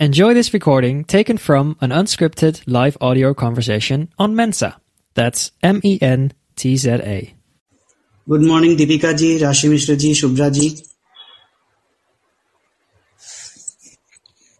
Enjoy 0.00 0.34
this 0.34 0.52
recording 0.52 1.04
taken 1.04 1.38
from 1.38 1.76
an 1.80 1.90
unscripted 1.90 2.60
live 2.66 2.96
audio 3.00 3.32
conversation 3.32 4.08
on 4.18 4.34
Mensa. 4.34 4.76
That's 5.16 5.52
M 5.62 5.80
E 5.84 5.98
N 6.02 6.32
T 6.56 6.76
Z 6.76 7.00
A. 7.04 7.18
Good 8.26 8.42
morning 8.42 8.76
Deepika 8.76 9.12
ji 9.12 9.36
Rashi 9.38 9.68
Mishra 9.68 9.94
ji 9.94 10.14
Shubhra 10.14 10.48
ji 10.48 10.68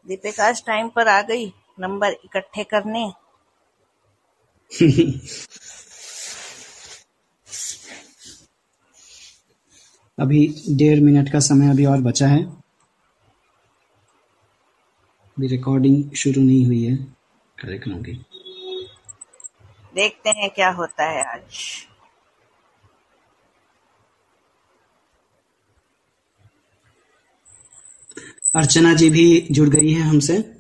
Deepika 0.06 0.50
time 0.66 0.88
पर 0.88 1.08
आ 1.08 1.20
गई 1.22 1.46
number 1.80 2.16
इकट्ठे 2.24 2.64
करने 2.64 3.04
अभी 10.18 10.46
डेढ़ 10.70 11.00
minute 11.00 11.32
का 11.32 11.40
समय 11.40 11.70
अभी 11.70 11.84
और 11.84 12.00
बचा 12.00 12.26
है 12.26 12.57
अभी 15.39 15.47
रिकॉर्डिंग 15.47 16.11
शुरू 16.11 16.41
नहीं 16.41 16.65
हुई 16.65 16.83
है। 16.83 16.95
कार्यक्रम 17.57 18.01
की 18.03 18.13
देखते 19.95 20.29
हैं 20.29 20.49
क्या 20.49 20.69
होता 20.69 21.05
है 21.09 21.23
आज। 21.23 21.59
अर्चना 28.55 28.93
जी 28.93 29.09
भी 29.09 29.47
जुड़ 29.51 29.69
गई 29.69 29.93
है 29.93 30.01
हमसे। 30.01 30.58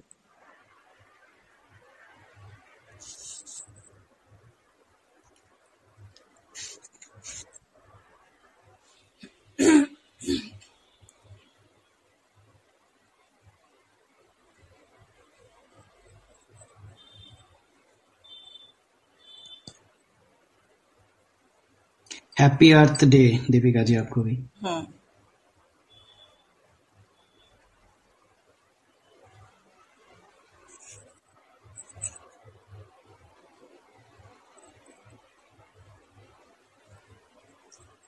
Happy 22.39 22.71
earth 22.71 23.03
day 23.05 23.19
Deepika 23.51 23.83
ji 23.83 23.95
आपको 23.95 24.21
भी। 24.21 24.35
हम्म 24.65 24.85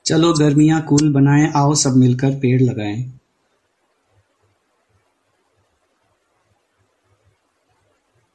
चलो 0.05 0.31
गर्मियाँ 0.33 0.81
कूल 0.81 1.11
बनाएँ 1.13 1.51
आओ 1.55 1.73
सब 1.75 1.95
मिलकर 1.95 2.35
पेड़ 2.39 2.61
लगाएँ। 2.61 3.03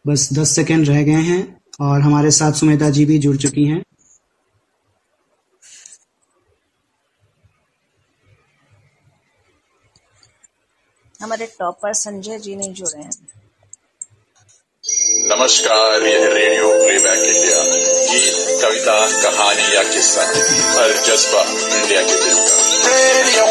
बस 0.04 0.28
दस 0.32 0.54
सेकेंड 0.56 0.86
रह 0.88 1.02
गए 1.02 1.22
हैं 1.24 1.42
और 1.80 2.00
हमारे 2.00 2.30
साथ 2.30 2.52
सुमेधा 2.52 2.90
जी 2.90 3.04
भी 3.04 3.18
जुड़ 3.18 3.36
चुकी 3.36 3.64
हैं। 3.64 3.82
हमारे 11.22 11.46
टॉपर 11.58 11.92
संजय 11.94 12.38
जी 12.38 12.54
नहीं 12.56 12.72
जुड़े 12.74 13.02
हैं। 13.02 13.10
नमस्कार 15.28 16.02
यह 16.02 16.26
रेडियो 16.32 16.68
प्लेबैक 16.72 17.22
इंडिया। 17.26 17.62
गीत 18.10 18.60
कविता 18.62 18.96
कहानी 19.22 19.74
या 19.74 19.82
किस्सा 19.84 20.24
हर 20.72 20.92
जज्बा 21.06 21.40
इंडिया 21.76 22.02
के 22.02 22.18
दिल 22.24 22.36
का। 22.40 22.56
Radio 22.88 23.46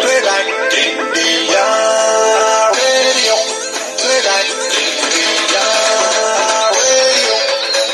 playback 0.00 0.48
India 0.80 1.64
radio 2.72 3.36
playback 4.02 4.50
India 4.80 5.64
radio 6.72 7.38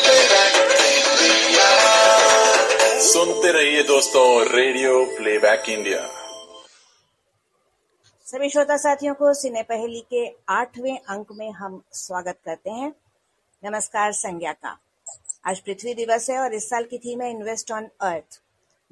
playback 0.00 0.56
India. 0.88 1.68
सुनते 3.12 3.52
रहिए 3.52 3.82
दोस्तों 3.92 4.26
रेडियो 4.48 5.04
प्लेबैक 5.16 5.68
इंडिया। 5.68 6.02
सभी 8.32 8.48
श्रोता 8.48 8.76
साथियों 8.76 9.14
को 9.14 9.34
सिने 9.34 9.62
पहेली 9.62 10.00
के 10.00 10.36
आठवें 10.48 10.98
अंक 10.98 11.32
में 11.32 11.50
हम 11.50 11.82
स्वागत 11.92 12.38
करते 12.44 12.70
हैं। 12.70 12.94
नमस्कार, 13.64 14.12
संज्ञा 14.12 14.52
का। 14.52 14.78
आज 15.46 15.60
पृथ्वी 15.60 15.94
दिवस 15.94 16.30
है 16.30 16.38
और 16.38 16.54
इस 16.54 16.70
साल 16.70 16.84
की 16.84 16.98
थीम 16.98 17.20
है 17.20 17.30
इन्वेस्ट 17.30 17.72
ऑन 17.72 17.88
अर्थ। 18.00 18.42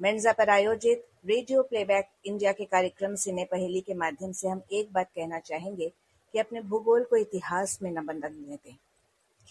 मेन्जा 0.01 0.31
पर 0.31 0.49
आयोजित 0.49 1.07
रेडियो 1.25 1.63
प्लेबैक 1.63 2.09
इंडिया 2.25 2.51
के 2.51 2.65
कार्यक्रम 2.65 3.15
सिने 3.15 3.43
पहेली 3.43 3.81
के 3.81 3.93
माध्यम 3.93 4.31
से 4.31 4.47
हम 4.47 4.61
एक 4.71 4.93
बात 4.93 5.07
कहना 5.15 5.39
चाहेंगे 5.39 5.91
कि 6.33 6.39
अपने 6.39 6.61
भूगोल 6.61 7.03
को 7.03 7.15
इतिहास 7.15 7.79
में 7.81 7.91
न 7.91 8.05
बदलने 8.05 8.55
दें। 8.55 8.75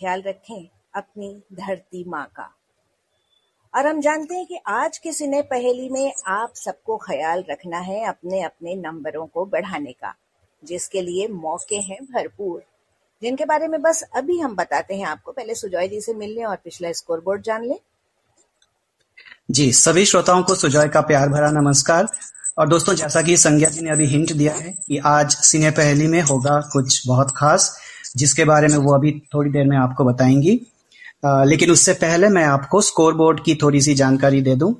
ख्याल 0.00 0.22
रखें 0.22 0.68
अपनी 0.94 1.42
धरती 1.52 2.04
माँ 2.04 2.26
का। 2.36 2.59
और 3.74 3.86
हम 3.86 4.00
जानते 4.00 4.34
हैं 4.34 4.46
कि 4.46 4.58
आज 4.66 4.98
के 4.98 5.12
सिने 5.12 5.42
पहेली 5.42 5.88
में 5.88 6.12
आप 6.26 6.52
सबको 6.54 6.96
ख्याल 6.96 7.44
रखना 7.50 7.78
है 7.78 8.04
अपने 8.04 8.42
अपने 8.42 8.74
नंबरों 8.74 9.26
को 9.26 9.44
बढ़ाने 9.44 9.92
का, 9.92 10.14
जिसके 10.64 11.00
लिए 11.00 11.28
मौके 11.28 11.76
हैं 11.76 12.04
भरपूर, 12.04 12.62
जिनके 13.22 13.44
बारे 13.44 13.68
में 13.68 13.82
बस 13.82 14.02
अभी 14.02 14.38
हम 14.38 14.56
बताते 14.56 14.94
हैं 14.94 15.06
आपको। 15.06 15.32
पहले 15.32 15.54
सुजॉय 15.54 15.88
जी 15.88 16.00
से 16.00 16.14
मिल 16.14 16.30
लें 16.30 16.44
और 16.44 16.56
पिछला 16.56 16.92
स्कोरबोर्ड 16.92 17.42
जान 17.42 17.64
लें। 17.64 17.76
जी, 19.50 19.72
सभी 19.72 20.04
श्रोताओं 20.04 20.42
को 20.42 20.54
सुजॉय 20.54 20.88
का 20.88 21.00
प्यार 21.00 21.28
भरा 21.28 21.50
नमस्कार। 21.50 22.08
और 22.58 22.68
दोस्तों, 22.68 22.94
जैसा 22.94 23.22
कि 23.22 23.36
संज्ञा 23.36 23.70
जी 23.70 23.80
ने 23.80 23.90
अभी 23.90 24.06
हिंट 24.06 24.32
दिया 24.32 24.54
है 24.54 24.78
कि 24.86 24.98
आज 24.98 25.36
सिने 25.36 25.70
पहली 25.70 26.06
में 26.06 26.22
होगा 26.22 26.60
कुछ 26.72 27.06
बहुत 27.06 27.34
खास, 27.36 27.80
जिसके 28.16 28.44
बारे 28.44 28.68
में 28.68 28.76
वो 28.76 28.94
अभी 28.94 29.22
थोड़ी 29.34 29.50
देर 29.50 29.64
में 29.64 29.76
आपको 29.76 30.04
बताएँगी। 30.04 30.66
लेकिन 31.24 31.70
उससे 31.70 31.92
पहले 31.92 32.28
मैं 32.28 32.44
आपको 32.44 32.80
स्कोर 32.80 33.14
बोर्ड 33.14 33.44
की 33.44 33.54
थोड़ी 33.54 33.80
सी 33.80 33.94
जानकारी 33.94 34.40
दे 34.42 34.54
दूँ। 34.56 34.74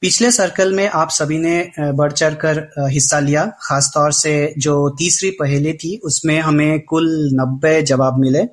पिछले 0.00 0.30
सर्कल 0.30 0.72
में 0.72 0.88
आप 0.88 1.10
सभी 1.10 1.38
ने 1.38 1.70
बढ़ 1.80 2.12
चढ़ 2.12 2.34
कर 2.34 2.58
हिस्सा 2.78 3.18
लिया। 3.20 3.44
खासतौर 3.62 4.12
से 4.12 4.54
जो 4.58 4.88
तीसरी 4.98 5.30
पहेली 5.30 5.72
थी, 5.72 5.96
उसमें 6.04 6.40
हमें 6.40 6.80
कुल 6.80 7.30
नब्बे 7.34 7.82
जवाब 7.82 8.18
मिले। 8.18 8.44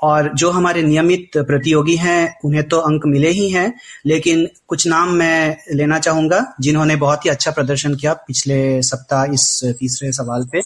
और 0.00 0.30
जो 0.34 0.50
हमारे 0.50 0.82
नियमित 0.82 1.30
प्रतियोगी 1.36 1.96
हैं, 1.96 2.38
उन्हें 2.44 2.68
तो 2.68 2.78
अंक 2.78 3.06
मिले 3.06 3.30
ही 3.30 3.50
हैं, 3.50 3.72
लेकिन 4.06 4.48
कुछ 4.68 4.86
नाम 4.86 5.12
मैं 5.12 5.56
लेना 5.74 5.98
चाहूँगा, 5.98 6.54
जिन्होंने 6.60 6.96
बहुत 6.96 7.24
ही 7.24 7.30
अच्छा 7.30 7.50
प्रदर्शन 7.50 7.94
किया 7.94 8.12
पिछले 8.12 8.82
सप्ताह 8.82 9.24
इस 9.24 9.60
तीसरे 9.80 10.12
सवाल 10.12 10.44
पे। 10.52 10.60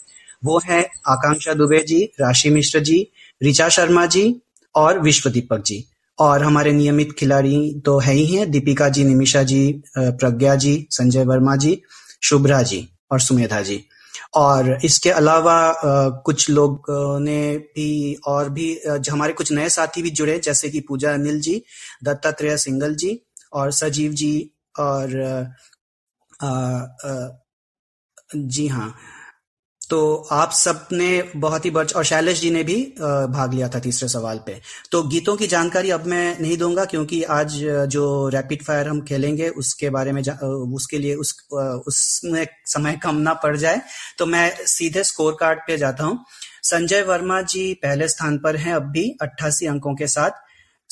वो 0.44 0.60
है 0.64 0.80
आकांक्षा 1.08 1.54
दुबे 1.54 1.78
जी, 1.78 2.02
राशि 2.20 2.50
मिश्र 2.50 2.80
जी, 2.80 3.06
ऋचा 3.42 3.68
शर्मा 3.68 4.06
जी 4.06 4.41
और 4.74 4.98
विश्व 4.98 5.30
दीपक 5.30 5.62
जी। 5.66 5.84
और 6.18 6.42
हमारे 6.42 6.72
नियमित 6.72 7.12
खिलाड़ी 7.12 7.80
तो 7.84 7.98
है 7.98 8.14
ही 8.14 8.26
हैं 8.26 8.50
दीपिका 8.50 8.88
जी 8.88 9.04
निमिषा 9.04 9.42
जी 9.42 9.82
प्रज्ञा 9.98 10.54
जी 10.54 10.86
संजय 10.90 11.24
वर्मा 11.24 11.56
जी 11.56 11.82
शुभ्रा 12.22 12.62
जी 12.62 12.88
और 13.12 13.20
सुमेधा 13.20 13.60
जी। 13.60 13.84
और 14.34 14.78
इसके 14.84 15.10
अलावा 15.10 15.74
कुछ 16.26 16.50
लोग 16.50 16.86
ने 17.22 17.58
भी 17.58 18.14
और 18.26 18.48
भी 18.50 18.80
हमारे 19.10 19.32
कुछ 19.32 19.52
नए 19.52 19.68
साथी 19.68 20.02
भी 20.02 20.10
जुड़े 20.10 20.38
जैसे 20.38 20.68
कि 20.70 20.80
पूजा 20.80 21.12
अनिल 21.14 21.40
जी 21.40 21.62
दत्तात्रेय 22.04 22.56
सिंगल 22.56 22.94
जी 22.94 23.18
और 23.52 23.70
सजीव 23.70 24.12
जी 24.12 24.50
और 24.78 25.16
अ, 26.42 26.46
अ, 27.04 27.42
जी 28.36 28.66
हाँ। 28.66 28.94
तो 29.92 30.28
आप 30.32 30.52
सबने 30.54 31.08
बहुत 31.36 31.64
ही 31.64 31.70
बढ़ 31.70 31.92
और 31.96 32.04
शैलेश 32.04 32.40
जी 32.40 32.50
ने 32.50 32.62
भी 32.64 32.76
भाग 32.98 33.54
लिया 33.54 33.68
था 33.68 33.78
तीसरे 33.78 34.08
सवाल 34.08 34.38
पे। 34.46 34.54
तो 34.92 35.02
गीतों 35.04 35.36
की 35.36 35.46
जानकारी 35.46 35.90
अब 35.90 36.06
मैं 36.06 36.40
नहीं 36.40 36.56
दूँगा 36.58 36.84
क्योंकि 36.84 37.22
आज 37.30 37.56
जो 37.88 38.28
रैपिड 38.28 38.62
फायर 38.62 38.88
हम 38.88 39.00
खेलेंगे, 39.02 39.48
उसके 39.50 39.90
बारे 39.90 40.12
में 40.12 40.22
उसके 40.22 40.98
लिए 40.98 41.14
उस 41.16 41.34
उसमें 41.52 42.46
समय 42.66 42.98
कम 43.02 43.16
ना 43.18 43.34
पड़ 43.34 43.56
जाए 43.56 43.80
तो 44.18 44.26
मैं 44.26 44.50
सीधे 44.68 45.04
स्कोर 45.04 45.36
कार्ड 45.40 45.58
पे 45.66 45.76
जाता 45.78 46.04
हूँ। 46.04 46.18
संजय 46.64 47.02
वर्मा 47.02 47.40
जी 47.42 47.72
पहले 47.82 48.08
स्थान 48.08 48.38
पर 48.38 48.56
हैं, 48.56 48.74
अब 48.74 48.90
भी 48.90 49.04
88 49.22 49.66
अंकों 49.66 49.94
के 49.94 50.06
साथ। 50.08 50.40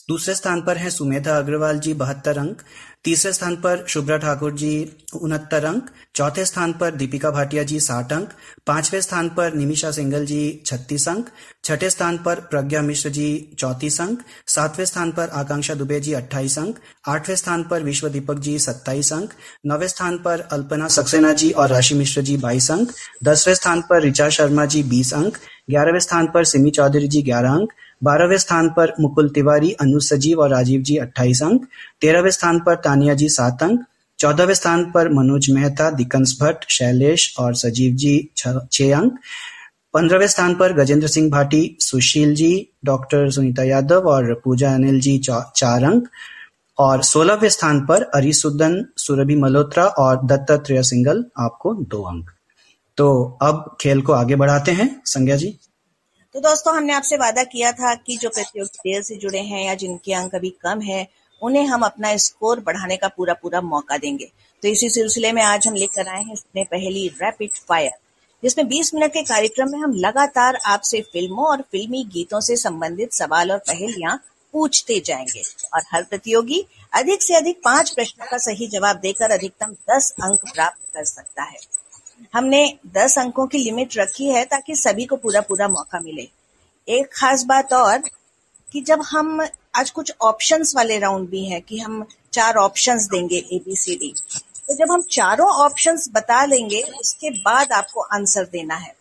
दूसरे 0.09 0.35
स्थान 0.35 0.63
पर 0.63 0.77
हैं 0.77 0.91
सुमेधा 0.91 1.37
अग्रवाल 1.39 1.79
जी, 1.79 1.95
बहत्तर 1.95 2.39
अंक। 2.39 2.63
तीसरे 3.05 3.33
स्थान 3.33 3.55
पर 3.57 3.85
शुभ्रा 3.89 4.17
ठाकुर 4.17 4.53
जी 4.53 4.73
उनहत्तर 5.15 5.65
अंक, 5.65 5.87
चौथे 6.15 6.45
स्थान 6.45 6.73
पर 6.73 6.95
दीपिका 6.95 7.31
भाटिया 7.31 7.63
जी 7.63 7.79
साठ 7.81 8.13
अंक, 8.13 8.31
पाँचवें 8.67 9.01
स्थान 9.01 9.29
पर 9.29 9.55
निमिषा 9.55 9.91
सिंगल 9.91 10.25
जी 10.27 10.63
छत्तीस 10.67 11.09
अंक, 11.09 11.29
छठे 11.65 11.91
स्थान 11.91 12.19
पर 12.19 12.41
प्रज्ञा 12.41 12.83
मिश्र 12.83 13.11
जी 13.11 13.31
चौतीस 13.59 14.01
अंक, 14.01 14.21
सातवें 14.47 14.85
स्थान 14.85 15.13
पर 15.13 15.29
आकांक्षा 15.29 15.75
दुबे 15.75 16.01
जी 16.01 16.13
अट्ठाईस 16.13 16.59
अंक, 16.59 16.77
आठवें 17.09 17.37
स्थान 17.37 17.63
पर 17.63 17.83
विश्व 17.83 18.09
दीपक 18.09 18.39
जी 18.39 18.59
सत्ताईस 18.59 19.13
अंक, 19.13 19.33
नौवें 19.67 19.89
स्थान 19.89 20.19
पर 20.19 20.41
अल्पना 20.53 20.89
सक्सेना 20.89 21.33
जी 21.33 21.51
और 21.51 21.69
राशि 21.69 21.95
मिश्र 21.95 22.21
जी 22.21 22.37
बाईस 22.37 22.71
अंक, 22.71 22.93
दसवें 23.25 23.55
स्थान 23.55 23.81
पर 23.81 24.03
ऋचा 24.03 24.29
शर्मा 24.29 24.65
जी 24.65 24.83
बीस 24.83 25.15
अंक, 25.15 25.39
ग्यारहवें 25.71 26.01
स्थान 26.01 26.27
पर 26.27 26.45
सिमी 26.45 26.71
चौधरी 26.71 27.09
जी 27.09 27.23
ग्यारह 27.23 27.53
अंक 27.53 27.73
बारहवें 28.03 28.39
स्थान 28.39 28.69
पर 28.69 28.93
मुकुल 29.01 29.29
तिवारी 29.29 29.73
अनुज 29.73 30.05
सजीव 30.05 30.41
और 30.41 30.51
राजीव 30.51 30.81
जी 30.81 30.97
अट्ठाईस 30.97 31.43
अंक। 31.43 31.69
तेरहवें 32.01 32.31
स्थान 32.31 32.61
पर 32.61 32.75
तानिया 32.75 33.15
जी 33.15 33.29
सात 33.29 33.63
अंक। 33.63 33.85
चौदहवें 34.19 34.55
स्थान 34.55 34.91
पर 34.91 35.09
मनोज 35.09 35.51
मेहता, 35.51 35.91
दिकंस 35.91 36.39
भट्ट, 36.43 36.65
शैलेश 36.71 37.35
और 37.39 37.55
सजीव 37.55 37.95
जी 37.95 38.31
छह 38.37 38.99
अंक। 38.99 39.19
पंद्रहवें 39.95 40.27
स्थान 40.27 40.55
पर 40.55 40.73
गजेंद्र 40.73 41.07
सिंह 41.07 41.31
भाटी, 41.31 41.77
सुशील 41.81 42.35
जी, 42.35 42.69
डॉक्टर 42.85 43.31
सुनीता 43.31 43.63
यादव 43.63 44.09
और 44.09 44.41
पूजा 44.45 44.75
अनिल 44.75 45.01
जी 45.01 45.19
चार 45.57 45.85
अंक। 45.85 46.09
और 46.79 47.03
सोलहवें 47.03 47.49
स्थान 47.49 47.81
पर 47.87 48.03
अरिसुद्दन 48.03 48.85
सुरभि 48.97 49.37
मल्होत्रा 49.37 49.85
और 49.85 50.27
दत्तात्रेय 50.27 50.83
सिंगल 50.83 51.25
आपको 51.39 51.75
दो 51.75 52.03
अंक। 52.03 52.31
तो 52.97 53.39
अब 53.43 53.77
खेल 53.81 54.03
को 54.03 54.13
आगे 54.13 54.37
बढ़ाते 54.37 54.73
हैं। 54.73 55.03
संज्ञा 55.05 55.37
जी। 55.37 55.59
तो 56.35 56.41
दोस्तों, 56.41 56.77
हमने 56.77 56.93
आपसे 56.93 57.17
वादा 57.17 57.43
किया 57.43 57.73
था 57.73 57.95
कि 57.95 58.17
जो 58.17 58.29
प्रतियोगी 58.29 58.79
देर 58.79 59.03
से 59.03 59.17
जुड़े 59.17 59.39
हैं 59.39 59.65
या 59.65 59.75
जिनके 59.75 60.13
अंक 60.15 60.35
अभी 60.35 60.51
कम 60.51 60.81
है, 60.81 61.09
उन्हें 61.43 61.67
हम 61.67 61.83
अपना 61.83 62.17
स्कोर 62.17 62.61
बढ़ाने 62.61 62.97
का 62.97 63.09
पूरा 63.09 63.35
पूरा 63.35 63.61
मौका 63.61 63.97
देंगे। 63.97 64.31
तो 64.63 64.69
इसी 64.69 64.91
सिलसिले 64.91 65.33
में 65.33 65.43
आज 65.43 65.69
हम 65.69 65.75
लेकर 65.75 66.09
आए 66.09 66.23
हैं 66.23 66.37
अपने 66.37 66.65
पहली 66.65 67.09
रैपिड 67.09 67.51
फायर 67.69 67.91
जिसमें 68.43 68.69
20 68.69 68.95
मिनट 68.95 69.13
के 69.13 69.23
कार्यक्रम 69.23 69.71
में 69.71 69.79
हम 69.79 69.95
लगातार 69.95 70.57
आपसे 70.67 71.01
फ़िल्मों 71.01 71.47
और 71.47 71.63
फिल्मी 71.73 72.05
गीतों 72.05 72.41
से 72.41 72.57
संबंधित 72.57 73.13
सवाल 73.13 73.53
और 73.53 73.59
पहेलियाँ 73.59 74.25
पूछते 74.53 75.01
जाएँगे। 75.01 75.43
और 75.75 75.83
हर 75.93 76.03
प्रतियोगी 76.03 76.67
अधिक 76.93 77.23
से 77.23 77.35
अधिक 77.35 77.61
पाँच 77.65 77.91
प्रश्नों 77.91 78.27
का 78.31 78.39
सही 78.39 78.67
जवाब 78.67 78.97
देकर 78.97 79.31
अधिकतम 79.31 79.73
दस 79.91 80.15
अंक 80.23 80.41
प्राप्त 80.55 80.95
कर 80.95 81.05
सकता 81.05 81.43
है। 81.43 81.80
हमने 82.35 82.63
दस 82.95 83.19
अंकों 83.19 83.47
की 83.47 83.59
लिमिट 83.59 83.97
रखी 83.97 84.29
है 84.29 84.45
ताकि 84.45 84.75
सभी 84.77 85.05
को 85.05 85.17
पूरा 85.17 85.41
पूरा 85.41 85.69
मौका 85.69 86.01
मिले। 86.01 86.29
एक 86.89 87.11
खास 87.15 87.45
बात 87.45 87.73
और 87.73 87.99
कि 88.73 88.81
जब 88.81 89.03
हम 89.03 89.41
आज 89.75 89.91
कुछ 89.91 90.13
ऑप्शंस 90.23 90.75
वाले 90.77 90.99
राउंड 90.99 91.29
भी 91.29 91.45
हैं 91.45 91.61
कि 91.63 91.79
हम 91.79 92.05
चार 92.33 92.57
ऑप्शंस 92.57 93.09
देंगे 93.09 93.37
ए 93.37 93.61
बी 93.65 93.77
सी 93.77 93.97
डी 93.97 94.13
तो 94.69 94.75
जब 94.77 94.93
हम 94.93 95.03
चारों 95.03 95.49
ऑप्शंस 95.65 96.09
बता 96.13 96.45
लेंगे, 96.45 96.83
उसके 97.01 97.31
बाद 97.31 97.73
आपको 97.73 98.01
आंसर 98.01 98.45
देना 98.45 98.75
है। 98.75 98.95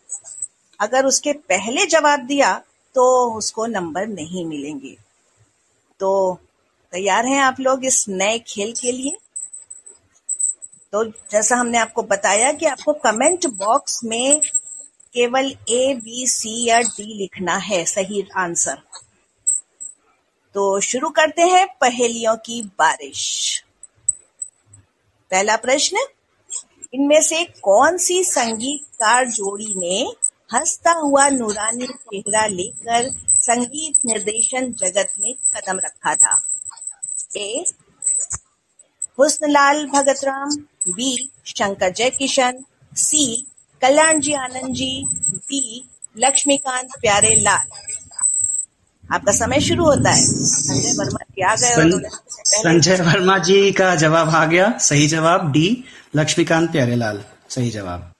अगर 0.79 1.05
उसके 1.05 1.33
पहले 1.33 1.85
जवाब 1.85 2.19
दिया 2.19 2.53
तो 2.95 3.03
उसको 3.37 3.65
नंबर 3.65 4.07
नहीं 4.07 4.45
मिलेंगे। 4.45 4.95
तो 5.99 6.39
तैयार 6.93 7.25
हैं 7.25 7.39
आप 7.39 7.59
लोग 7.59 7.85
इस 7.85 8.05
नए 8.09 8.39
खेल 8.39 8.73
के 8.81 8.91
लिए? 8.91 9.17
तो 10.93 11.03
जैसा 11.31 11.55
हमने 11.55 11.77
आपको 11.77 12.03
बताया 12.03 12.51
कि 12.51 12.65
आपको 12.65 12.93
कमेंट 12.93 13.45
बॉक्स 13.47 14.03
में 14.03 14.41
केवल 15.13 15.51
ए 15.69 15.93
बी 15.95 16.27
सी 16.27 16.65
या 16.65 16.79
डी 16.79 17.13
लिखना 17.17 17.55
है, 17.57 17.83
सही 17.85 18.27
आंसर 18.37 18.77
तो 20.55 20.79
शुरू 20.79 21.09
करते 21.09 21.41
हैं 21.41 21.67
पहेलियों 21.81 22.35
की 22.35 22.61
बारिश. 22.79 23.63
पहला 25.31 25.55
प्रश्न, 25.55 26.05
इनमें 26.93 27.21
से 27.21 27.43
कौन 27.63 27.97
सी 27.97 28.23
संगीतकार 28.23 29.27
जोड़ी 29.27 29.73
ने 29.77 30.01
हंसता 30.53 30.91
हुआ 30.91 31.27
नूरानी 31.29 31.87
चेहरा 31.87 32.45
लेकर 32.47 33.09
संगीत 33.39 34.05
निर्देशन 34.05 34.71
जगत 34.73 35.13
में 35.19 35.33
कदम 35.55 35.79
रखा 35.79 36.15
था? 36.15 36.39
A 37.37 37.65
Husnlal 39.19 39.85
Bhagatram. 39.85 40.49
B 40.91 41.29
Shankar 41.47 41.89
Jaikishan 41.93 42.63
C 42.93 43.25
Kalyan 43.81 44.19
ji 44.19 44.33
Anand 44.35 44.75
ji 44.75 44.91
B 45.35 45.61
Laxmikant 46.15 46.89
Pyare 47.01 47.35
Lal 47.41 47.67
आपका 49.03 49.31
समय 49.31 49.59
शुरू 49.59 49.85
होता 49.85 50.11
है। 50.11 50.23
संजय 50.23 50.93
वर्मा 50.93 51.23
जी 51.25 51.41
आ 51.43 51.55
गए 51.55 51.99
संजय 52.45 53.01
वर्मा 53.01 53.37
जी 53.37 53.71
का 53.71 53.95
जवाब 53.95 54.29
आ 54.29 54.45
गया। 54.45 54.67
सही 54.79 55.07
जवाब 55.07 55.51
डी 55.51 55.65
लक्ष्मीकांत 56.15 56.71
प्यारेलाल 56.71 57.23
सही 57.49 57.69
जवाब। 57.71 58.11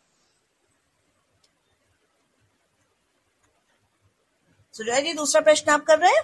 सुजय 4.75 5.01
जी 5.01 5.13
दूसरा 5.13 5.41
प्रश्न 5.41 5.71
आप 5.71 5.83
कर 5.85 5.97
रहे 5.99 6.11
हैं? 6.11 6.23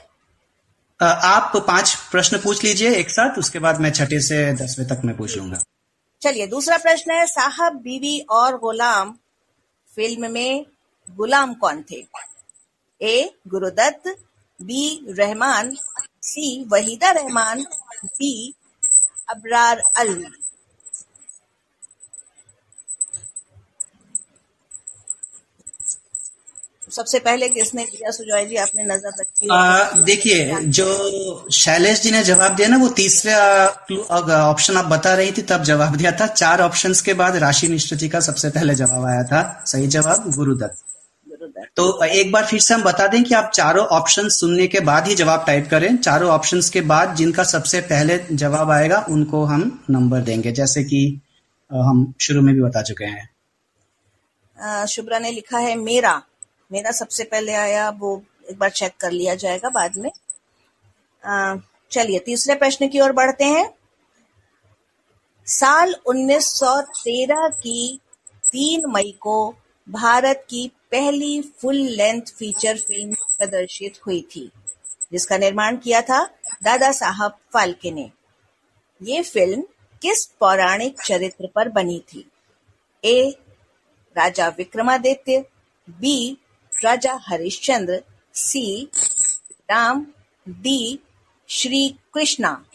आप 1.00 1.51
पाँच 1.68 1.94
प्रश्न 2.12 2.38
पूछ 2.39 2.63
लीजिए 2.63 2.91
एक 2.95 3.09
साथ 3.09 3.38
उसके 3.39 3.59
बाद 3.59 3.80
मैं 3.81 3.91
छठे 3.91 4.19
से 4.21 4.38
दसवें 4.53 4.88
तक 4.88 5.01
मैं 5.06 5.15
पूछ 5.18 5.38
लूँगा। 5.38 5.57
चलिए, 6.21 6.47
दूसरा 6.47 6.77
प्रश्न 6.77 7.12
है, 7.12 7.25
साहब, 7.25 7.73
बीवी 7.73 8.19
और 8.19 8.57
गुलाम 8.57 9.17
फ़िल्म 9.95 10.31
में 10.31 10.65
गुलाम 11.09 11.53
कौन 11.53 11.83
थे? 11.91 12.07
A, 13.01 13.35
Gurudutt, 13.47 14.07
B, 14.62 15.06
Rehman, 15.09 15.77
C, 16.21 16.63
Waheeda 16.63 17.12
Rehman 17.12 17.65
B 18.06 18.53
Abrar 19.29 19.79
Alvi. 19.97 20.44
सबसे 26.95 27.19
पहले 27.19 27.47
किसने 27.50 27.83
दिया 27.86 28.12
सुजॉय 28.12 28.45
जी 28.45 28.56
आपने 28.57 28.83
नज़र 28.86 29.12
रखी 29.19 30.03
देखिए 30.03 30.59
जो 30.77 30.88
शैलेश 31.53 32.01
जी 32.01 32.12
ने 32.12 32.24
जवाब 32.24 32.56
दिया 32.56 32.68
ना 32.68 32.77
वो 32.77 32.88
तीसरा 32.97 33.38
ऑप्शन 34.42 34.77
आप 34.77 34.86
बता 34.88 35.13
रही 35.15 35.31
थी 35.31 35.42
तब 35.50 35.63
जवाब 35.63 35.95
दिया 35.95 36.12
था। 36.12 36.27
चार 36.33 36.62
ऑप्शंस 36.62 37.01
के 37.01 37.13
बाद 37.15 37.36
राशि 37.38 37.68
मिश्र 37.68 37.95
जी 37.95 38.09
का 38.09 38.19
सबसे 38.21 38.50
पहले 38.50 38.75
जवाब 38.75 39.06
आया 39.06 39.24
था। 39.24 39.42
सही 39.65 39.88
जवाब 39.95 40.31
गुरुदत्त। 40.36 40.83
तो 41.77 42.03
एक 42.06 42.31
बार 42.31 42.45
फिर 42.45 42.59
से 42.59 42.74
हम 42.74 42.83
बता 42.83 43.07
दें 43.07 43.24
कि 43.24 43.33
आप 43.36 43.50
चारों 43.53 43.86
ऑप्शन 43.95 44.30
सुनने 44.30 44.68
के 44.68 44.80
बाद 44.81 45.07
ही 45.07 45.15
जवाब 45.15 45.44
टाइप 45.48 45.68
करें। 45.71 45.95
चारों 45.98 46.30
ऑप्शन 46.31 46.62
के 46.74 46.81
बाद 46.83 47.15
जिनका 47.15 47.44
सबसे 47.45 47.81
पहले 47.89 48.19
जवाब 48.33 48.71
आएगा 48.71 49.06
उनको 49.09 49.44
हम 49.45 49.62
नंबर 49.89 50.21
देंगे। 50.21 50.51
जैसे 50.51 50.83
कि 50.83 51.01
हम 51.71 52.13
शुरू 52.21 52.41
में 52.41 52.53
भी 52.56 52.62
बता 52.62 52.81
चुके 52.83 53.06
हैं। 53.06 54.86
शुभ्रा 54.88 55.19
ने 55.19 55.31
लिखा 55.31 55.57
है 55.59 55.75
मेरा। 55.77 56.21
मेरा 56.71 56.91
सबसे 56.91 57.23
पहले 57.23 57.53
आया, 57.56 57.89
वो 57.89 58.21
एक 58.50 58.57
बार 58.59 58.69
चेक 58.71 58.94
कर 59.00 59.12
लिया 59.12 59.35
जाएगा 59.35 59.69
बाद 59.71 59.97
में। 59.97 60.12
चलिए, 61.91 62.19
तीसरे 62.19 62.56
प्रश्न 62.56 62.88
की 62.88 63.00
ओर 63.00 63.12
बढ़ते 63.13 63.45
हैं। 63.45 63.69
साल 65.47 65.95
1913 66.06 67.47
की 67.57 68.00
3 68.44 68.85
मई 68.88 69.12
को 69.21 69.56
भारत 69.88 70.45
की 70.50 70.67
पहली 70.91 71.41
फुल 71.62 71.75
लेंथ 71.75 72.33
फीचर 72.38 72.77
फ़िल्म 72.77 73.13
प्रदर्शित 73.38 74.00
हुई 74.07 74.21
थी, 74.31 74.50
जिसका 75.12 75.38
निर्माण 75.38 75.77
किया 75.77 76.01
था 76.01 76.23
दादा 76.63 76.91
साहब 76.91 77.38
फाल्के 77.53 77.91
ने। 77.91 78.09
ये 79.01 79.21
फ़िल्म 79.23 79.63
किस 80.01 80.25
पौराणिक 80.39 81.01
चरित्र 81.01 81.47
पर 81.56 81.69
बनी 81.69 82.00
थी? 82.09 82.29
A, 83.03 83.35
Raja 84.15 84.47
Vikramaditya, 84.57 85.39
B 85.88 86.38
Raja 86.83 87.19
Harishchandra 87.27 88.01
C. 88.33 88.92
Ram 89.72 90.05
D. 90.50 91.00
Shri 91.50 91.89
Krishna 92.13 92.65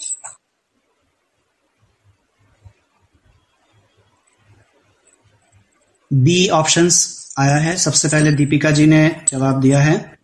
B 6.12 6.48
options 6.48 6.94
आया 7.38 7.56
है। 7.56 7.76
सबसे 7.76 8.08
पहले 8.08 8.32
दीपिका 8.32 8.70
जी 8.70 8.86
ने 8.86 9.24
जवाब 9.28 9.60
दिया 9.60 9.80
है। 9.80 10.18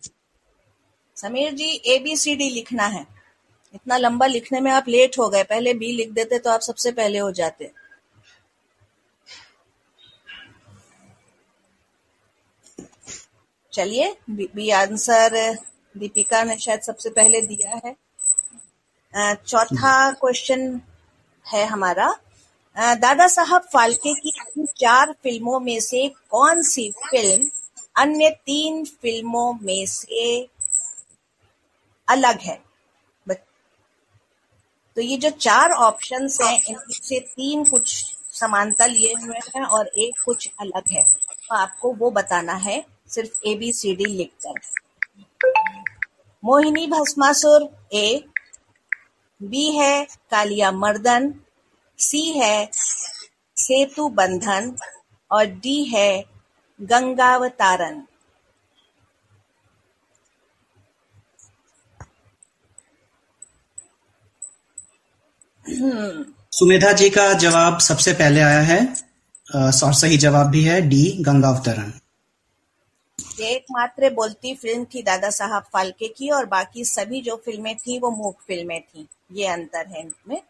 Sameer 1.15 1.53
ji 1.53 1.69
A 1.85 1.99
B 1.99 2.15
C 2.17 2.35
D 2.35 2.49
लिखना 2.49 2.85
है। 2.85 3.05
इतना 3.75 3.97
लंबा 3.97 4.25
लिखने 4.25 4.59
में 4.59 4.71
आप 4.71 4.85
लेट 4.87 5.19
हो 5.19 5.29
गए। 5.29 5.43
पहले 5.43 5.73
बी 5.73 5.91
लिख 5.91 6.11
देते 6.11 6.39
तो 6.39 6.49
आप 6.49 6.61
सबसे 6.61 6.91
पहले 6.91 7.17
हो 7.17 7.31
जाते। 7.31 7.71
चलिए, 13.77 14.17
बी 14.29 14.69
आंसर, 14.69 15.57
दीपिका 15.97 16.43
ने 16.43 16.57
शायद 16.57 16.81
सबसे 16.81 17.09
पहले 17.09 17.41
दिया 17.41 17.81
है। 17.85 17.95
चौथा 19.35 20.11
क्वेश्चन 20.11 20.81
है 21.45 21.65
हमारा। 21.65 22.07
दादा 22.77 23.27
साहब 23.27 23.67
फाल्के 23.73 24.13
की 24.13 24.33
चार 24.77 25.11
फ़िल्मों 25.23 25.59
में 25.59 25.79
से 25.79 26.07
कौन 26.31 26.61
सी 26.61 26.89
फ़िल्म 26.91 27.49
अन्य 27.97 28.29
तीन 28.29 28.85
फ़िल्मों 28.85 29.53
में 29.53 29.85
से 29.85 30.49
अलग 32.07 32.39
है? 32.39 32.59
तो 34.97 35.01
ये 35.01 35.17
जो 35.17 35.29
चार 35.29 35.71
ऑप्शंस 35.71 36.41
हैं, 36.41 36.61
इनमें 36.69 36.93
से 36.93 37.19
तीन 37.19 37.65
कुछ 37.65 38.15
समानता 38.31 38.85
लिए 38.85 39.13
हुए 39.13 39.39
हैं 39.55 39.63
और 39.63 39.87
एक 39.87 40.21
कुछ 40.25 40.49
अलग 40.59 40.83
है। 40.91 41.03
तो 41.03 41.55
आपको 41.55 41.93
वो 41.93 42.11
बताना 42.11 42.53
है। 42.53 42.96
सिर्फ़ 43.09 43.47
ए 43.47 43.55
बी 43.55 43.71
सी 43.73 43.95
डी 43.95 44.05
लिखकर 44.13 44.59
मोहिनी 46.43 46.87
भस्मासुर 46.87 47.69
ए 47.93 48.07
बी 49.41 49.65
है 49.71 50.03
कालिया 50.31 50.71
मर्दन 50.73 51.33
सी 51.99 52.21
है 52.31 52.69
सेतु 53.57 54.07
बंधन, 54.09 54.75
और 55.31 55.45
डी 55.45 55.83
है 55.85 56.11
गंगावतारन। 56.79 58.01
सुमेधा 66.51 66.91
जी 66.91 67.09
का 67.09 67.31
जवाब 67.35 67.79
सबसे 67.79 68.13
पहले 68.13 68.41
आया 68.41 68.61
है। 68.61 68.79
और 69.47 69.93
सही 69.93 70.17
जवाब 70.17 70.47
भी 70.47 70.63
है 70.63 70.81
डी 70.81 71.03
गंगावतरण 71.21 71.91
एकमात्र 73.39 74.09
बोलती 74.13 74.53
फ़िल्म 74.55 74.85
थी 74.85 75.01
दादा 75.03 75.29
साहब 75.29 75.63
फाल्के 75.73 76.07
की 76.07 76.29
और 76.29 76.45
बाकी 76.47 76.85
सभी 76.85 77.21
जो 77.21 77.35
फ़िल्में 77.45 77.75
थी 77.77 77.99
वो 77.99 78.11
मूक 78.11 78.37
फ़िल्में 78.47 78.79
थी। 78.81 79.07
ये 79.33 79.47
अंतर 79.47 79.85
है 79.87 80.01
इनमें। 80.01 80.41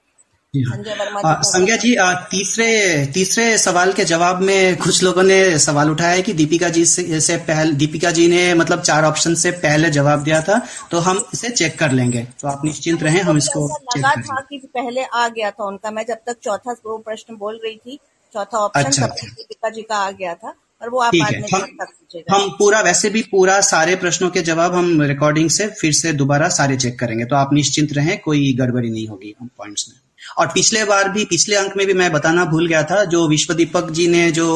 हाँ। 0.53 1.41
संज्ञा 1.44 1.75
जी 1.77 1.94
आ, 1.96 2.13
तीसरे 2.32 3.06
तीसरे 3.13 3.58
सवाल 3.58 3.91
के 3.94 4.03
जवाब 4.06 4.41
में 4.41 4.77
कुछ 4.77 5.01
लोगों 5.03 5.24
ने 5.24 5.38
सवाल 5.60 5.89
उठाया 5.91 6.12
है 6.12 6.22
कि 6.22 6.34
दीपिका 6.34 6.70
जी 6.70 6.86
से, 6.86 7.20
से 7.22 7.38
पहले 7.39 7.74
दीपिका 7.74 8.12
जी 8.12 8.27
ने 8.27 8.53
मतलब 8.53 8.82
चार 8.82 9.06
ऑप्शन 9.06 9.36
से 9.36 9.51
पहले 9.63 9.89
जवाब 9.89 10.24
दिया 10.24 10.41
था 10.41 10.60
तो 10.91 11.00
हम 11.00 11.24
इसे 11.34 11.50
चेक 11.51 11.77
कर 11.79 11.91
लेंगे। 11.91 12.24
तो 12.41 12.48
आप 12.48 12.62
निश्चिंत 12.65 13.03
रहें 13.03 13.22
हम 13.22 13.38
इसको 13.38 13.67
चेक 13.70 13.98
लगा 13.98 14.22
था 14.22 14.39
कि 14.41 14.58
पहले 14.67 15.03
आ 15.03 15.27
गया 15.29 15.51
था 15.51 15.65
उनका। 15.65 15.91
मैं 15.91 16.06
जब 16.06 16.24
तक 16.25 16.38
चौथा 16.44 16.75
प्रश्न 16.86 17.36
बोल 17.36 17.60
रही 17.63 17.75
थी 17.75 18.00
चौथा 18.34 18.58
ऑप्शन 18.58 18.84
अच्छा। 18.84 19.08
दीपिका 19.08 19.70
जी 19.70 19.82
का 19.82 19.98
आ 19.98 20.12
गया 20.12 20.34
था। 20.36 20.53
और 20.81 20.89
वो 20.89 21.00
आप 21.00 21.15
बाद 21.15 21.34
में 21.34 21.48
हम 21.53 22.31
हम 22.31 22.50
पूरा 22.50 22.79
वैसे 22.81 23.10
भी 23.10 23.22
पूरा 23.22 23.60
सारे 23.62 23.96
प्रश्नों 23.96 24.29
के 24.29 24.41
जवाब 24.41 24.74
हम 24.75 25.01
रिकॉर्डिंग 25.03 25.50
से 25.50 25.67
फिर 25.72 25.93
से 25.93 26.12
दोबारा 26.13 26.50
सारे 26.50 26.77
चेक 26.77 27.00
करेंगे। 27.00 27.25
तो 27.25 27.36
आप 27.36 27.53
निश्चिंत 27.53 27.93
रहें 27.93 28.17
कोई 28.19 28.53
गड़बड़ी 28.53 28.89
नहीं 28.89 29.07
होगी 29.07 29.34
हम 29.39 29.50
पॉइंट्स 29.57 29.86
में। 29.89 29.96
और 30.38 30.48
पिछले 30.48 30.84
बार 30.86 31.10
भी 31.10 31.24
पिछले 31.25 31.55
अंक 31.55 31.75
में 31.77 31.86
भी 31.88 31.93
मैं 31.93 32.12
बताना 32.12 32.43
भूल 32.46 32.67
गया 32.67 32.84
था 32.84 33.03
जो 33.05 33.27
विश्व 33.27 33.53
दीपक 33.53 33.89
जी 33.91 34.07
ने 34.07 34.29
जो 34.31 34.48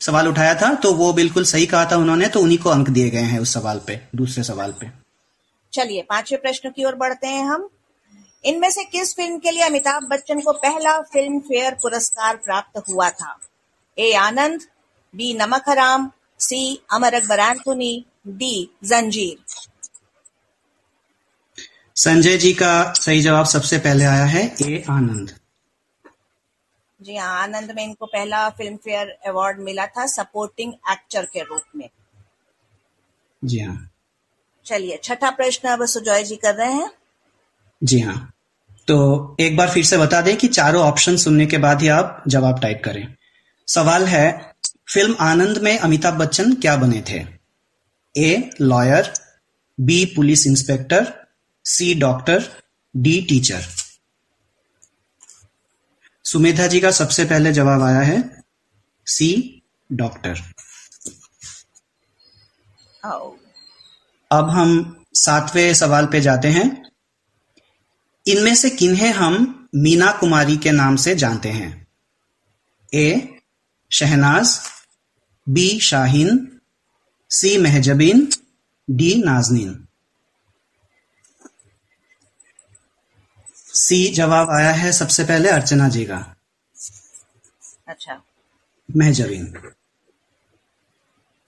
सवाल 0.00 0.28
उठाया 0.28 0.54
था 0.54 0.72
तो 0.74 0.92
वो 0.94 1.12
बिल्कुल 1.12 1.44
सही 1.44 1.66
कहा 1.66 1.84
था 1.84 1.96
उन्होंने 1.96 2.28
तो 2.28 2.40
उन्हीं 2.40 2.58
को 2.58 2.70
अंक 2.70 2.90
दिए 2.90 3.10
गए 3.10 3.22
हैं 3.26 3.38
उस 3.38 3.52
सवाल 3.54 3.80
पे 3.86 4.00
दूसरे 4.16 4.44
सवाल 4.44 4.74
पे। 4.80 4.90
चलिए 5.72 6.02
पांचवे 6.02 6.36
प्रश्न 6.38 6.70
की 6.70 6.84
ओर 6.84 6.94
बढ़ते 6.94 7.26
हैं 7.26 7.44
हम। 7.44 7.68
इनमें 8.44 8.70
से 8.70 8.84
किस 8.84 9.14
फ़िल्म 9.16 9.38
के 9.38 9.50
लिए 9.50 9.62
अमिताभ 9.62 10.08
बच्चन 10.10 10.40
को 10.40 10.52
पहला 10.58 11.00
फ़िल्म 11.02 11.38
फेयर 11.40 11.74
पुरस्कार 11.82 12.36
प्राप्त 12.36 12.82
हुआ 12.88 13.08
था? 13.10 13.38
ए 13.98 14.12
Anand 14.14 14.60
B 15.14 15.32
Namak 15.34 15.68
Haraam 15.68 16.10
C 16.40 16.58
Amar 16.92 17.14
Akbar 17.14 17.40
Anthony 17.40 18.04
D 18.28 18.70
Zanjeer. 18.84 19.36
Sanjay 21.96 22.36
ji 22.36 22.52
का 22.52 22.92
सही 22.92 23.20
जवाब 23.20 23.46
सबसे 23.46 23.78
पहले 23.78 24.04
आया 24.04 24.24
है 24.24 24.44
ए 24.62 24.84
आनंद। 24.90 25.34
जी 27.00 27.16
हाँ 27.16 27.42
आनंद 27.42 27.72
में 27.76 27.82
इनको 27.84 28.06
पहला 28.06 28.48
फ़िल्म 28.50 28.76
फेयर 28.76 29.08
अवार्ड 29.26 29.58
मिला 29.58 29.86
था 29.86 30.06
सपोर्टिंग 30.06 30.72
एक्टर 30.90 31.24
के 31.24 31.42
रूप 31.42 31.62
में। 31.76 31.88
जी 33.44 33.58
हाँ। 33.58 33.90
चलिए 34.66 35.00
छठा 35.04 35.30
प्रश्न 35.30 35.68
अब 35.68 35.84
सुजॉय 35.86 36.22
जी 36.24 36.36
कर 36.36 36.54
रहे 36.54 36.72
हैं। 36.72 36.90
जी 37.82 37.98
हाँ। 38.00 38.32
तो 38.88 39.36
एक 39.40 39.56
बार 39.56 39.70
फिर 39.70 39.84
से 39.84 39.98
बता 39.98 40.20
दें 40.20 40.36
कि 40.36 40.48
चारों 40.48 40.82
ऑप्शन 40.82 41.16
सुनने 41.16 41.46
के 41.46 41.58
बाद 41.58 41.82
ही 41.82 41.88
आप 41.88 42.22
जवाब 42.28 42.60
टाइप 42.60 42.82
करें। 42.84 43.14
सवाल 43.68 44.06
है 44.06 44.51
फ़िल्म 44.92 45.14
आनंद 45.20 45.58
में 45.58 45.78
अमिताभ 45.78 46.14
बच्चन 46.14 46.54
क्या 46.54 46.76
बने 46.76 47.00
थे? 47.08 47.24
A 48.16 48.50
lawyer 48.60 49.12
B 49.78 50.04
police 50.06 50.46
inspector 50.46 51.12
C 51.64 51.94
doctor 51.94 52.44
D 52.96 53.20
teacher. 53.22 53.64
Sumedha 56.24 56.66
ji 56.66 56.80
का 56.80 56.90
सबसे 56.90 57.24
पहले 57.24 57.52
जवाब 57.52 57.82
आया 57.82 58.00
है 58.00 58.42
सी 59.06 59.62
डॉक्टर। 59.92 60.42
अब 64.30 64.50
हम 64.50 65.04
सातवें 65.14 65.74
सवाल 65.74 66.06
पे 66.06 66.20
जाते 66.20 66.48
हैं। 66.48 66.90
इनमें 68.26 68.54
से 68.54 68.70
किन्हें 68.70 69.12
हम 69.12 69.68
मीना 69.74 70.12
कुमारी 70.12 70.56
के 70.56 70.70
नाम 70.70 70.96
से 70.96 71.14
जानते 71.14 71.48
हैं? 71.48 71.86
A 72.94 73.38
Shahnaz 73.92 74.58
B 75.48 75.80
Shaheen 75.80 76.60
C 77.30 77.58
Mahjabeen 77.58 78.28
D 78.90 79.14
Nazneen. 79.22 79.86
C 83.74 84.08
जवाब 84.08 84.50
आया 84.50 84.72
है 84.72 84.92
सबसे 84.92 85.24
पहले 85.24 85.48
अर्चना 85.48 85.88
जी 85.88 86.04
का। 86.04 86.36
अच्छा। 87.88 88.22
महजबीन। 88.96 89.72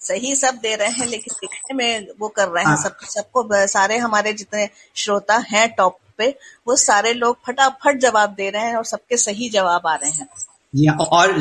सही 0.00 0.36
सब 0.36 0.54
दे 0.54 0.74
रहे 0.76 0.88
हैं 0.88 1.06
लेकिन 1.06 1.34
लिखने 1.42 1.74
में 1.74 2.06
वो 2.18 2.28
कर 2.28 2.48
रहे 2.48 2.64
हैं 2.64 2.70
हाँ। 2.70 2.82
सब 2.82 2.96
सबको 3.00 3.66
सारे 3.66 3.98
हमारे 3.98 4.32
जितने 4.32 4.68
श्रोता 4.94 5.36
हैं 5.36 5.68
टॉप 5.74 5.98
पे 6.18 6.38
वो 6.66 6.76
सारे 6.76 7.12
लोग 7.14 7.38
फटाफट 7.46 7.98
जवाब 7.98 8.34
दे 8.34 8.50
रहे 8.50 8.62
हैं 8.62 8.76
और 8.76 8.84
सबके 8.84 9.16
सही 9.16 9.48
जवाब 9.48 9.86
आ 9.86 9.94
रहे 9.94 10.10
हैं। 10.10 10.28
जी 10.75 10.87
हाँ 10.87 10.97
और 10.97 11.33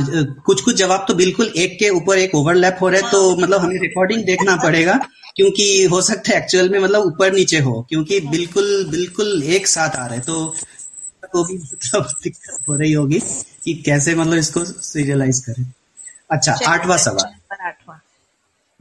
कुछ 0.46 0.62
कुछ 0.62 0.76
जवाब 0.76 1.06
तो 1.08 1.14
बिल्कुल 1.14 1.48
एक 1.58 1.80
के 1.80 1.90
ऊपर 1.90 2.18
एक 2.18 2.36
ओवरलैप 2.36 2.78
हो 2.82 2.90
रहे 2.90 3.02
हैं 3.02 3.12
तो 3.12 3.36
मतलब 3.38 3.62
हमें 3.62 3.80
रिकॉर्डिंग 3.80 4.24
देखना 4.26 4.56
पड़ेगा 4.56 4.94
क्योंकि 5.36 5.84
हो 5.86 6.02
सकता 6.02 6.32
है 6.32 6.38
एक्चुअल 6.38 6.70
में 6.70 6.80
मतलब 6.80 7.02
ऊपर 7.02 7.34
नीचे 7.34 7.60
हो 7.60 7.86
क्योंकि 7.90 8.20
बिल्कुल 8.20 8.86
बिल्कुल 8.92 9.44
एक 9.44 9.68
साथ 9.68 9.96
आ 9.96 10.06
रहे 10.08 10.20
तो 10.20 10.56
तो 11.34 11.44
भी 11.44 11.58
मतलब 11.58 12.08
दिक्कत 12.24 12.60
हो 12.70 12.76
रही 12.76 12.92
होगी 12.94 13.20
कि 13.64 13.74
कैसे 13.86 14.16
मतलब 14.16 14.34
इसको 14.34 14.64
सीरियलाइज 14.66 15.40
करें। 15.40 15.66
अच्छा 16.32 16.54
आठवां 16.68 16.98
सवाल 16.98 17.58
आठवां। 17.66 17.98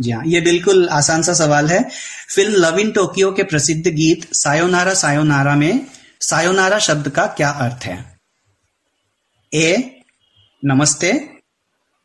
जी 0.01 0.11
हाँ 0.11 0.23
ये 0.27 0.41
बिल्कुल 0.41 0.89
आसान 0.89 1.23
सा 1.23 1.35
सवाल 1.35 1.67
है। 1.67 1.89
फ़िल्म 2.35 2.53
लव 2.55 2.79
इन 2.79 2.91
टोक्यो 2.91 3.33
के 3.33 3.43
प्रसिद्ध 3.43 3.89
गीत 3.89 4.29
सायोनारा 4.35 4.95
सायोनारा 4.95 5.55
में 5.57 5.87
सायोनारा 6.21 6.79
शब्द 6.79 7.09
का 7.09 7.27
क्या 7.27 7.51
अर्थ 7.51 7.85
है? 7.85 7.97
ए 9.55 9.92
नमस्ते। 10.65 11.41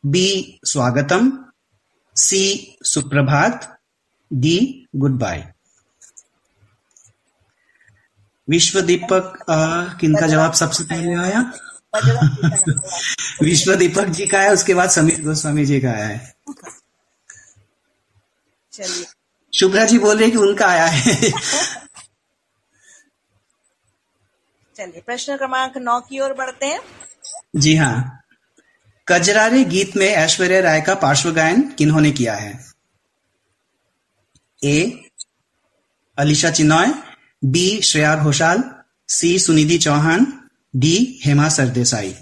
बी 0.06 0.60
स्वागतम। 0.64 1.44
सी 2.16 2.76
सुप्रभात। 2.82 3.78
डी 4.32 4.86
गुड 4.96 5.18
बाय 5.18 5.52
विश्व 8.48 8.80
दीपक 8.80 9.46
किनका 10.00 10.26
जवाब 10.26 10.52
सबसे 10.52 10.84
पहले 10.84 11.14
आया? 11.14 11.52
विश्व 13.42 13.74
दीपक 13.74 14.04
जी 14.04 14.26
का 14.26 14.40
है 14.40 14.52
उसके 14.54 14.74
बाद 14.74 14.90
समीर 14.90 15.22
गोस्वामी 15.22 15.64
जी 15.64 15.80
का 15.80 15.90
आया 15.90 16.06
है। 16.06 16.34
चलिए। 18.72 19.06
शुभ्रा 19.54 19.84
जी 19.84 19.98
बोल 19.98 20.18
रहे 20.18 20.30
कि 20.30 20.36
उनका 20.36 20.66
आया 20.66 20.86
है। 20.86 21.14
चलिए 24.76 25.02
प्रश्न 25.06 25.36
क्रमांक 25.36 25.76
नौ 25.76 26.00
की 26.00 26.20
ओर 26.20 26.32
बढ़ते 26.32 26.66
हैं। 26.66 26.80
जी 27.56 27.76
हाँ। 27.76 28.14
कजरारे 29.08 29.64
गीत 29.64 29.96
में 29.96 30.06
ऐश्वर्या 30.06 30.60
राय 30.60 30.80
का 30.80 30.94
पार्श्व 30.94 31.32
गायन 31.32 31.62
किन्होंने 31.62 32.10
किया 32.10 32.34
है? 32.34 32.64
A, 34.64 35.04
Alisha 36.18 36.50
Chinai 36.50 36.86
B 37.44 37.80
Shreya 37.82 38.16
Ghoshal, 38.16 38.64
C, 39.08 39.38
Sunidhi 39.38 39.78
Chauhan, 39.78 40.48
D, 40.76 41.20
Hema 41.24 41.48
Sardesai. 41.48 42.16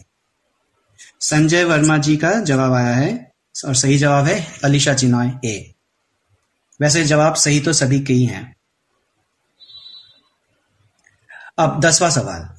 Sanjay 1.21 1.65
Verma 1.65 1.99
ji 1.99 2.17
का 2.17 2.33
जवाब 2.33 2.73
आया 2.73 2.95
है, 2.95 3.33
और 3.65 3.75
सही 3.75 3.99
जवाब 3.99 4.25
है 4.25 4.59
अलीशा 4.65 4.95
चिनॉय 4.95 5.49
ए। 5.49 5.75
वैसे 6.81 7.05
जवाब 7.05 7.35
सही 7.35 7.61
तो 7.61 7.73
सभी 7.73 8.01
के 8.01 8.13
ही 8.13 8.25
हैं। 8.25 8.57
अब 11.59 11.81
दसवां 11.81 12.11
सवाल। 12.11 12.56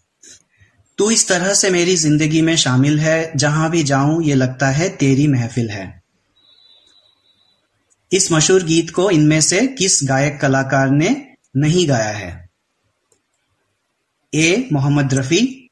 तू 0.98 1.12
इस 1.12 1.28
तरह 1.28 1.54
से 1.54 1.70
मेरी 1.70 1.96
ज़िंदगी 1.96 2.42
में 2.42 2.56
शामिल 2.56 3.00
है 3.00 3.38
जहाँ 3.38 3.70
भी 3.70 3.84
जाऊँ 3.84 4.24
ये 4.24 4.36
लगता 4.36 4.68
है 4.68 4.90
तेरी 4.90 5.28
महफिल 5.28 5.70
है। 5.70 6.04
इस 8.14 8.32
मशहूर 8.32 8.64
गीत 8.64 8.90
को 8.90 9.10
इनमें 9.10 9.42
से 9.42 9.68
किस 9.68 10.00
गायक 10.04 10.42
कलाकार 10.42 10.90
ने 10.90 11.36
नहीं 11.58 11.90
गाया 11.90 12.12
है? 12.12 12.50
A. 14.34 14.70
Mohammed 14.74 15.14
Rafi 15.14 15.70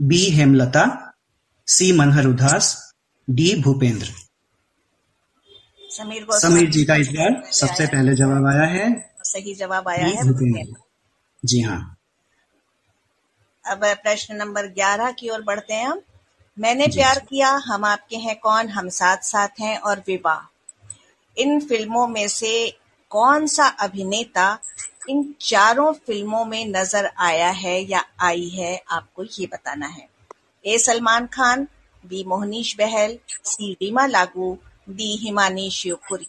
B. 0.00 0.30
Hemlata 0.30 1.14
C. 1.66 1.92
Manhar 1.92 2.26
Udhas 2.26 2.92
D. 3.30 3.54
Bhupendra. 3.54 4.06
Sameer 5.90 6.26
Sameer 6.30 6.70
ji 6.70 6.84
का 6.84 6.94
इस 6.94 7.08
बार 7.08 7.42
सबसे 7.52 7.86
पहले 7.86 8.14
जवाब 8.14 8.46
आया 8.46 8.66
है 8.66 9.12
सही 9.22 9.54
जवाब 9.54 9.88
आया 9.88 10.06
है 10.06 10.22
भूपेंद्र। 10.22 10.82
जी 11.44 11.60
हाँ। 11.60 11.97
अब 13.68 13.84
प्रश्न 14.02 14.36
नंबर 14.36 14.66
ग्यारह 14.66 15.10
की 15.12 15.28
ओर 15.28 15.42
बढ़ते 15.42 15.74
हैं 15.74 15.86
हम। 15.86 16.00
मैंने 16.56 16.86
प्यार 16.86 17.18
किया 17.18 17.50
हम 17.64 17.84
आपके 17.84 18.16
हैं 18.16 18.38
कौन? 18.38 18.68
हम 18.68 18.88
साथ 18.88 19.16
साथ 19.16 19.60
हैं 19.60 19.78
और 19.78 20.02
विवाह। 20.06 20.40
इन 21.36 21.60
फ़िल्मों 21.60 22.06
में 22.08 22.28
से 22.28 22.52
कौन 23.10 23.46
सा 23.46 23.66
अभिनेता 23.80 24.58
इन 25.08 25.34
चारों 25.40 25.92
फ़िल्मों 25.92 26.44
में 26.44 26.64
नज़र 26.66 27.10
आया 27.18 27.50
है 27.50 27.80
या 27.90 28.04
आई 28.20 28.48
है? 28.48 28.82
आपको 28.90 29.24
ये 29.24 29.46
बताना 29.46 29.86
है। 29.86 30.08
A 30.64 30.78
Salman 30.78 31.26
Khan 31.26 31.66
B 32.04 32.24
Mohnish 32.24 32.74
Bahl 32.78 33.18
C 33.44 33.72
Reema 33.72 34.06
Lagoo 34.06 34.56
D 34.88 35.16
Himani 35.16 35.70
Shivpuri. 35.70 36.28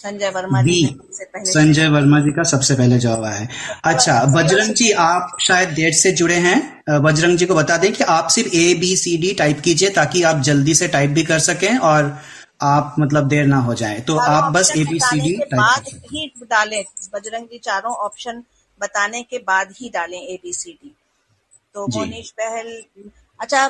Sanjay 0.00 0.30
Verma 0.30 0.60
ji 0.62 0.70
B 0.72 1.24
पहले 1.24 1.52
संजय 1.52 1.88
वर्मा 1.88 2.18
जी 2.20 2.30
का 2.32 2.42
सबसे 2.42 2.74
पहले 2.74 2.98
जवाब 2.98 3.24
आया 3.24 3.36
है। 3.36 3.48
अच्छा 3.84 4.24
बजरंग 4.34 4.74
जी 4.74 4.90
आप 5.04 5.36
शायद 5.40 5.68
देर 5.68 5.92
से 5.92 6.12
जुड़े 6.12 6.34
हैं। 6.44 7.00
बजरंग 7.02 7.38
जी 7.38 7.46
को 7.46 7.54
बता 7.54 7.76
दें 7.76 7.92
कि 7.92 8.04
आप 8.06 8.28
सिर्फ़ 8.28 8.54
A 8.56 8.74
B 8.80 8.94
C 8.96 9.16
D 9.16 9.32
type 9.34 9.60
कीजिए 9.60 9.90
ताकि 9.90 10.22
आप 10.22 10.40
जल्दी 10.40 10.74
से 10.74 10.88
टाइप 10.88 11.10
भी 11.10 11.24
कर 11.24 11.38
सकें 11.38 11.76
और 11.78 12.16
आप 12.62 12.94
मतलब 13.00 13.28
देर 13.28 13.46
ना 13.46 13.58
हो 13.60 13.74
जाए। 13.74 13.98
तो 14.00 14.16
आप 14.18 14.52
बस 14.52 14.72
ए 14.76 14.84
बी 14.84 15.00
सी 15.00 15.20
डी 15.20 15.34
बाद 15.54 15.88
ही 16.12 16.30
डालें। 16.44 16.82
बजरंग 17.14 17.46
जी 17.46 17.58
चारों 17.58 17.94
ऑप्शन 18.06 18.42
बताने 18.80 19.22
के 19.22 19.38
बाद 19.46 19.74
ही 19.76 19.90
डालें 19.94 20.18
ए 20.18 20.38
बी 20.42 20.52
सी 20.52 20.72
डी 20.72 20.94
तो। 21.74 21.86
मोनीश 21.88 22.32
बहल 22.40 22.82
अच्छा 23.40 23.68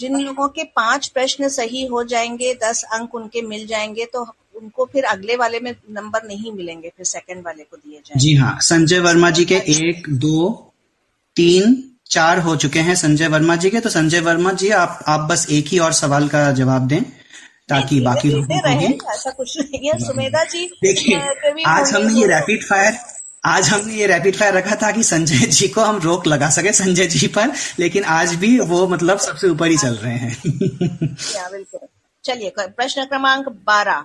जिन 0.00 0.18
लोगों 0.20 0.48
के 0.48 0.64
पाँच 0.76 1.06
प्रश्न 1.08 1.48
सही 1.50 1.84
हो 1.86 2.02
जाएँगे 2.04 2.54
दस 2.62 2.82
अंक 2.92 3.14
उनके 3.14 3.42
मिल 3.42 3.66
जाएँगे 3.66 4.04
तो 4.04 4.26
उनको 4.56 4.84
फिर 4.92 5.04
अगले 5.04 5.36
वाले 5.36 5.60
में 5.60 5.76
नंबर 5.90 6.20
नहीं 6.26 6.52
मिलेंगे 6.52 6.88
फिर 6.88 7.06
सेकंड 7.06 7.44
वाले 7.46 7.62
को 7.62 7.76
दिए 7.76 7.92
जाएँगे। 7.92 8.20
जी 8.20 8.34
हाँ 8.34 8.58
संजय 8.60 8.98
वर्मा 8.98 9.30
जी 9.30 9.44
के 9.44 9.54
एक 9.54 10.06
दो 10.08 10.72
तीन 11.36 11.90
चार 12.10 12.38
हो 12.38 12.56
चुके 12.56 12.78
हैं 12.78 12.94
संजय 12.94 13.28
वर्मा 13.28 13.56
जी 13.56 13.70
के 13.70 13.80
तो 13.80 13.88
संजय 13.88 14.20
वर्मा 14.20 14.52
जी 14.52 14.68
आप 14.68 15.04
आप 15.06 15.20
बस 15.20 15.46
एक 15.50 15.66
ही 15.66 15.78
और 15.78 15.92
सवाल 15.92 16.28
का 16.28 16.52
जवाब 16.52 16.86
दें 16.88 17.02
ताकि 17.68 18.00
बाकी 18.00 18.28
रहे 18.28 18.86
ऐसा 19.12 19.30
कुछ 19.30 19.58
नहीं 19.58 19.88
है। 19.88 19.98
सुमेधा 19.98 20.44
जी 20.44 20.66
देखिए 20.66 21.18
आज 21.66 21.92
हमने 21.92 22.20
ये 22.20 22.26
रैपिड 22.26 22.64
फायर 22.64 22.96
आज 23.44 23.68
हमने 23.68 23.94
ये 23.94 24.06
रैपिड 24.06 24.36
फायर 24.36 24.54
रखा 24.54 24.76
था 24.76 24.90
कि 24.92 25.02
संजय 25.02 25.38
जी 25.38 25.68
को 25.68 25.80
हम 25.80 25.96
रोक 25.96 26.26
लगा 26.26 26.50
सके 26.50 26.72
संजय 26.72 27.06
जी 27.06 27.26
पर 27.26 27.52
लेकिन 27.78 28.04
आज 28.04 28.34
भी 28.34 28.60
वो 28.60 28.88
मतलब 28.88 29.18
सबसे 29.18 29.48
ऊपर 29.48 29.66
ही 29.66 29.78
चल 29.78 29.94
रहे 29.94 30.14
हैं। 30.14 30.42
बिल्कुल। 30.46 31.80
चलिए 32.24 32.52
प्रश्न 32.58 33.04
क्रमांक 33.04 33.48
बारह। 33.48 34.04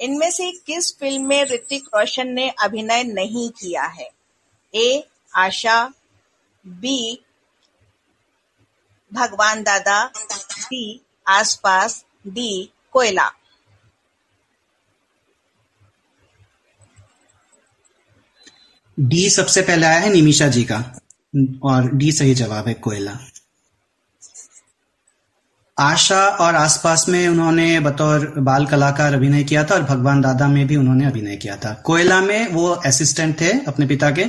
इनमें 0.00 0.30
से 0.30 0.52
किस 0.66 0.98
फ़िल्म 0.98 1.26
में 1.26 1.44
ऋतिक 1.44 1.84
रोशन 1.96 2.28
ने 2.28 2.48
अभिनय 2.50 3.04
नहीं 3.04 3.50
किया 3.50 3.84
है? 3.84 4.08
ए, 4.74 5.08
आशा, 5.36 5.92
बी, 6.66 7.24
भगवान 9.12 9.62
दादा 9.62 10.04
बी 10.60 11.00
आसपास, 11.26 12.04
डी, 12.26 12.72
कोयला। 12.92 13.30
डी 18.98 19.30
सबसे 19.30 19.62
पहले 19.62 19.86
आया 19.86 20.00
है 20.00 20.12
निमिषा 20.12 20.48
जी 20.48 20.64
का, 20.64 20.78
और 21.62 21.90
डी 21.90 22.12
सही 22.12 22.34
जवाब 22.34 22.68
है 22.68 22.74
कोयला। 22.74 23.18
आशा 25.80 26.28
और 26.28 26.54
आसपास 26.54 27.06
में 27.08 27.28
उन्होंने 27.28 27.80
बतौर 27.80 28.34
बाल 28.38 28.66
कलाकार 28.66 29.14
अभिनय 29.14 29.44
किया 29.44 29.64
था 29.64 29.74
और 29.74 29.82
भगवान 29.82 30.20
दादा 30.20 30.48
में 30.48 30.66
भी 30.66 30.76
उन्होंने 30.76 31.06
अभिनय 31.06 31.36
किया 31.36 31.56
था। 31.56 31.82
कोयला 31.84 32.20
में 32.20 32.48
वो 32.48 32.68
असिस्टेंट 32.70 33.40
थे 33.40 33.64
अपने 33.64 33.86
पिता 33.86 34.10
के। 34.10 34.24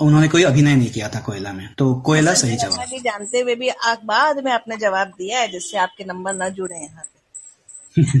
उन्होंने 0.00 0.28
कोई 0.28 0.42
अभिनय 0.42 0.74
नहीं 0.74 0.90
किया 0.90 1.08
था 1.08 1.20
कोयला 1.20 1.52
में। 1.52 1.74
तो 1.78 1.94
कोयला 1.94 2.34
सही 2.34 2.56
संजय 2.56 2.76
जवाब। 2.76 3.00
जानते 3.04 3.40
हुए 3.40 3.54
भी 3.54 3.70
बाद 4.04 4.44
में 4.44 4.52
आपने 4.52 4.76
जवाब 4.76 5.08
दिया 5.08 5.40
है 5.40 5.48
जिससे 5.48 5.78
आपके 5.78 6.04
नंबर 6.04 6.34
न 6.34 6.48
जुड़े 6.48 6.76
यहाँ 6.76 7.02
पे। 7.02 8.20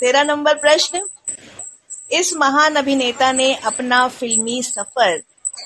तेरह 0.00 0.22
नंबर 0.22 0.54
प्रश्न? 0.54 1.08
इस 2.12 2.34
महान 2.36 2.74
अभिनेता 2.74 3.32
ने 3.32 3.54
अपना 3.54 4.08
फिल्मी 4.08 4.62
सफ़र 4.62 5.22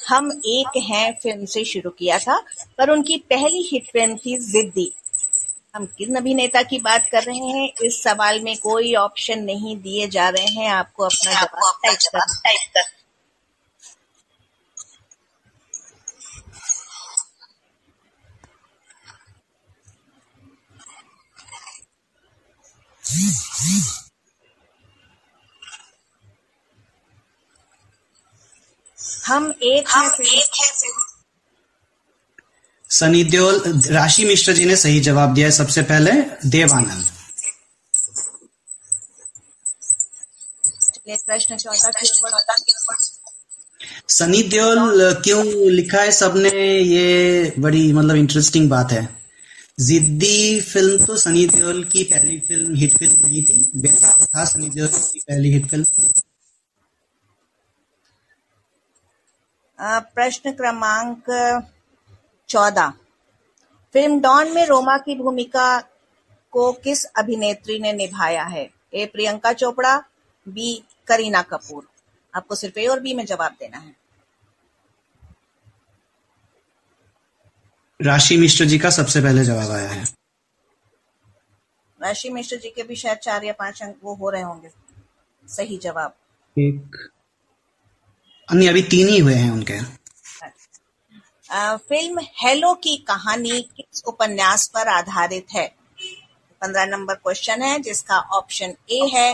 हम 0.09 0.41
एक 0.45 0.83
हैं 0.91 1.13
फ़िल्म 1.23 1.45
से 1.45 1.65
शुरू 1.65 1.91
किया 1.91 2.19
था 2.19 2.43
पर 2.79 2.91
उनकी 2.91 3.17
पहली 3.17 3.69
हिट 3.73 3.85
फ़िल्म 3.85 4.17
थी 4.17 4.39
जिद्दी। 4.39 4.93
हम 5.75 5.87
किन 5.87 6.17
अभिनेता 6.17 6.63
की 6.63 6.79
बात 6.79 7.09
कर 7.13 7.23
रहे 7.23 7.37
हैं 7.37 7.69
इस 7.83 8.03
सवाल 8.03 8.41
में 8.41 8.57
कोई 8.59 8.95
ऑप्शन 8.95 9.39
नहीं 9.45 9.77
दिए 9.77 10.09
जा 10.09 10.29
रहे 10.29 10.47
हैं 10.47 10.69
आपको 10.71 11.05
अपना 11.05 11.33
जवाब 11.93 12.41
टाइप 12.45 12.71
करना। 12.77 12.91
हम 29.27 29.53
एक 29.63 29.89
हम 29.89 30.09
हैं 30.09 30.41
फ़िल्म 30.43 30.82
सनी 33.03 33.23
देओल 33.31 33.63
राशि 33.91 34.25
मिश्र 34.25 34.53
जी 34.53 34.65
ने 34.65 34.77
सही 34.77 35.01
जवाब 35.01 35.35
दिया 35.35 35.47
है 35.47 35.53
सबसे 35.53 35.83
पहले 35.85 36.13
देवानंद। 36.51 37.05
प्रश्न 41.27 41.57
सनी 44.09 44.43
देओल 44.43 45.13
क्यों 45.25 45.43
लिखा 45.71 46.01
है 46.01 46.11
सबने? 46.13 46.51
ये 46.79 47.53
बड़ी 47.59 47.93
मतलब 47.93 48.17
इंटरेस्टिंग 48.17 48.69
बात 48.71 48.93
है। 48.93 49.03
जिद्दी 49.81 50.61
फ़िल्म 50.63 51.05
तो 51.07 51.17
सनी 51.17 51.47
देओल 51.49 51.83
की 51.93 52.05
पहली 52.05 52.39
फ़िल्म 52.49 52.75
हिट 52.77 52.97
फ़िल्म 52.99 53.27
नहीं 53.27 53.43
थी। 53.45 53.57
बेताब 53.77 54.25
था 54.27 54.45
सनी 54.45 54.69
देओल 54.71 54.89
की 54.89 55.21
पहली 55.29 55.53
हिट 55.53 55.67
फ़िल्म। 55.71 55.85
प्रश्न 60.15 60.53
क्रमांक 60.53 61.31
चौदह। 62.53 62.91
फ़िल्म 63.93 64.21
डॉन 64.21 64.55
में 64.55 64.67
रोमा 64.67 64.99
की 64.99 65.15
भूमिका 65.15 65.81
को 66.51 66.73
किस 66.73 67.05
अभिनेत्री 67.05 67.79
ने 67.79 67.93
निभाया 67.93 68.45
है? 68.45 68.71
A 68.95 69.07
Priyanka 69.07 69.53
Chopra 69.53 69.97
B 70.49 70.85
Kareena 71.09 71.43
Kapoor. 71.43 71.89
आपको 72.35 72.55
सिर्फ़ 72.55 72.79
ए 72.79 72.87
और 72.87 73.01
बी 73.01 73.15
में 73.15 73.27
जवाब 73.27 73.53
देना 73.53 73.79
है। 73.79 73.97
राशि 78.03 78.37
मिश्र 78.37 78.65
जी 78.65 78.79
का 78.79 78.91
सबसे 78.91 79.21
पहले 79.21 79.45
जवाब 79.45 79.71
आया 79.71 79.89
है। 79.89 80.05
राशि 82.03 82.31
मिश्र 82.31 82.57
जी 82.57 82.71
के 82.71 82.83
भी 82.83 82.97
शायद 82.97 83.19
चार 83.19 83.45
या 83.45 83.53
पाँच 83.53 83.83
अंक 83.83 83.97
वो 84.05 84.15
हो 84.15 84.31
रहे 84.31 84.43
होंगे। 84.43 84.71
सही 85.49 85.79
जवाब। 85.79 86.15
एक 86.59 87.11
अन्य 88.49 88.69
अभी 88.69 88.83
तीन 88.83 89.09
ही 89.09 89.19
हुए 89.19 89.35
हैं 89.35 89.51
उनके। 89.51 90.02
फ़िल्म 91.55 92.21
हेलो 92.43 92.75
की 92.75 92.97
कहानी 92.97 93.61
किस 93.61 94.03
उपन्यास 94.07 94.67
पर 94.69 94.89
आधारित 94.89 95.47
है? 95.53 95.67
पंद्रह 96.63 96.85
नंबर 96.87 97.15
क्वेश्चन 97.15 97.63
है, 97.63 97.79
जिसका 97.79 98.19
ऑप्शन 98.19 98.75
ए 98.91 99.11
है, 99.15 99.33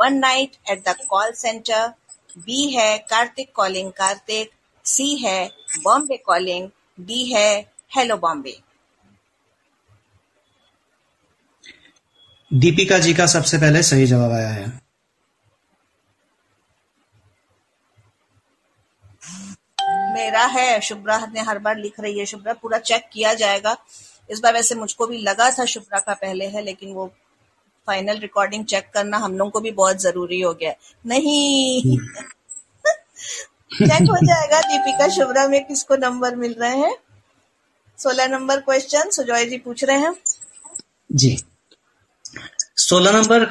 one 0.00 0.14
night 0.14 0.56
at 0.70 0.88
the 0.88 0.96
call 1.08 1.32
centre, 1.32 1.88
B 2.38 2.70
है, 2.70 2.98
कार्तिक 2.98 3.52
कॉलिंग 3.54 3.92
कार्तिक, 3.92 4.50
सी 4.84 5.14
है, 5.16 5.50
बॉम्बे 5.82 6.16
कॉलिंग, 6.16 6.70
डी 7.00 7.24
है, 7.24 7.72
हेलो 7.96 8.16
बॉम्बे। 8.16 8.58
दीपिका 12.52 12.98
जी 12.98 13.14
का 13.14 13.26
सबसे 13.26 13.58
पहले 13.58 13.82
सही 13.82 14.06
जवाब 14.06 14.32
आया 14.32 14.48
है। 14.48 14.77
मेरा 20.18 20.44
है, 20.44 20.80
शुभ्रा 20.80 21.26
ने 21.34 21.40
हर 21.40 21.58
बार 21.58 21.76
लिख 21.76 22.00
रही 22.00 22.18
है, 22.18 22.26
शुभ्रा, 22.26 22.52
पूरा 22.52 22.78
चेक 22.78 23.02
किया 23.12 23.34
जाएगा। 23.34 23.76
इस 24.30 24.40
बार 24.40 24.54
वैसे 24.54 24.74
मुझको 24.74 25.06
भी 25.06 25.18
लगा 25.18 25.50
था 25.50 25.64
शुभ्रा 25.64 25.98
का 25.98 26.14
पहले 26.14 26.46
है, 26.46 26.62
लेकिन 26.62 26.92
वो 26.92 27.06
फाइनल 27.86 28.18
रिकॉर्डिंग 28.18 28.64
चेक 28.64 28.90
करना 28.94 29.16
हम 29.16 29.38
लोगों 29.38 29.50
को 29.50 29.60
भी 29.60 29.70
बहुत 29.70 29.96
ज़रूरी 29.96 30.40
हो 30.40 30.52
गया। 30.54 30.74
नहीं। 31.06 31.82
चेक 33.86 34.10
हो 34.10 34.26
जाएगा, 34.26 34.60
दीपिका, 34.60 35.08
शुभ्रा 35.08 35.48
में 35.48 35.64
किसको 35.64 35.96
नंबर 35.96 36.36
मिल 36.36 36.56
रहे 36.60 36.76
हैं? 36.76 36.96
सोलह 37.98 38.26
नंबर 38.26 38.60
क्वेश्चन 38.60 39.10
सुजॉय 39.10 39.44
जी 39.44 39.58
पूछ 39.58 39.84
रहे 39.84 39.98
हैं। 39.98 40.14
जी। 41.12 41.44
सोलह 42.88 43.12
नंबर 43.12 43.44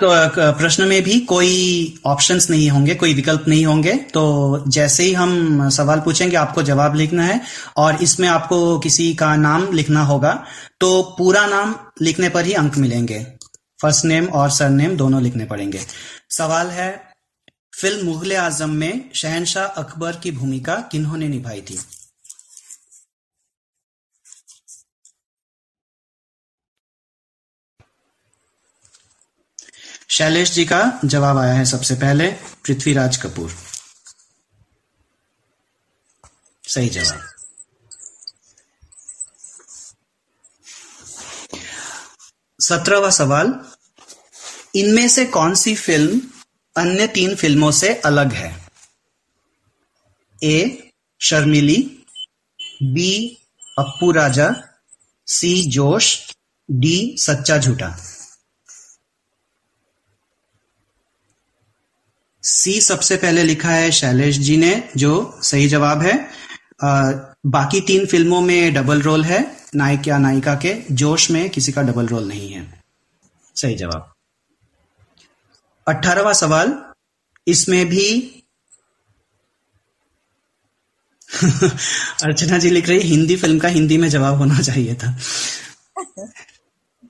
प्रश्न 0.60 0.84
में 0.88 1.02
भी 1.04 1.20
कोई 1.22 1.50
ऑप्शंस 2.06 2.50
नहीं 2.50 2.70
होंगे, 2.70 2.94
कोई 2.96 3.14
विकल्प 3.14 3.44
नहीं 3.48 3.66
होंगे। 3.66 3.94
तो 4.14 4.64
जैसे 4.68 5.04
ही 5.04 5.12
हम 5.14 5.70
सवाल 5.70 6.00
पूछेंगे, 6.00 6.36
आपको 6.36 6.64
जवाब 6.64 6.96
लिखना 6.96 7.24
है 7.24 7.42
और 7.78 8.02
इसमें 8.04 8.28
आपको 8.28 8.78
किसी 8.80 9.14
का 9.14 9.36
नाम 9.36 9.72
लिखना 9.74 10.04
होगा। 10.04 10.32
तो 10.80 11.02
पूरा 11.18 11.46
नाम 11.46 11.76
लिखने 12.02 12.30
पर 12.30 12.46
ही 12.46 12.54
अंक 12.54 12.78
मिलेंगे। 12.78 13.20
फ़र्स्ट 13.80 14.06
नेम 14.06 14.28
और 14.30 14.50
सर 14.50 14.70
नेम 14.70 14.96
दोनों 14.98 15.22
लिखने 15.24 15.46
पड़ेंगे। 15.46 15.82
सवाल 16.30 16.68
है, 16.70 16.90
फ़िल्म 17.76 18.06
मुगले 18.06 18.36
आज़म 18.38 18.70
में 18.70 19.10
शहनशाह 19.16 19.66
अकबर 19.84 20.20
की 20.24 20.32
भूमिका 20.32 20.76
किन्होंने 20.92 21.28
निभाई 21.28 21.62
थी? 21.62 21.80
शैलेश 30.10 30.52
जी 30.52 30.66
का 30.66 31.00
जवाब 31.06 31.38
आया 31.38 31.54
है 31.54 31.66
सबसे 31.66 31.96
पहले, 31.96 32.32
पृथ्वीराज 32.66 33.18
कपूर। 33.18 33.54
सही 36.68 36.90
जवाब। 36.90 37.22
सत्रहवा 42.60 43.10
सवाल, 43.10 43.66
इनमें 44.76 45.08
से 45.08 45.26
कौन 45.26 45.56
सी 45.56 45.76
फ़िल्म 45.76 46.22
अन्य 46.78 47.08
तीन 47.08 47.36
फ़िल्मों 47.36 47.72
से 47.72 47.94
अलग 47.96 48.34
है? 48.34 48.70
ए, 50.44 50.92
शर्मिली, 51.22 52.06
बी, 52.84 53.38
अप्पू 53.80 54.12
राजा, 54.12 54.56
सी, 55.28 55.64
जोश, 55.64 56.36
डी, 56.72 57.16
सच्चा 57.20 57.58
झूठा। 57.58 57.98
सी 62.48 62.82
सबसे 62.82 63.18
पहले 63.18 63.44
लिखा 63.44 63.70
है 63.70 63.92
शैलेश 63.92 64.38
जी 64.38 64.58
ने 64.58 64.90
जो 64.98 65.40
सही 65.44 65.68
जवाब 65.68 66.02
है। 66.02 66.30
आ, 66.84 67.12
बाकी 67.46 67.82
तीन 67.82 68.06
फ़िल्मों 68.06 68.42
में 68.42 68.74
डबल 68.74 69.02
रोल 69.02 69.24
है 69.24 69.58
नायक 69.76 70.08
या 70.08 70.18
नायिका 70.18 70.56
के। 70.56 70.84
जोश 70.92 71.32
में 71.32 71.50
किसी 71.50 71.72
का 71.72 71.82
डबल 71.82 72.08
रोल 72.08 72.28
नहीं 72.28 72.52
है। 72.54 72.84
सही 73.56 73.76
जवाब। 73.76 74.14
अठारहवा 75.88 76.34
सवाल 76.34 76.84
इसमें 77.48 77.86
भी 77.86 78.34
अर्चना 82.24 82.58
जी 82.58 82.70
लिख 82.70 82.90
रही 82.90 83.00
हिंदी 83.00 83.36
फ़िल्म 83.36 83.60
का 83.60 83.68
हिंदी 83.68 83.98
में 83.98 84.10
जवाब 84.10 84.36
होना 84.36 84.60
चाहिए 84.60 84.96
था। 84.96 85.18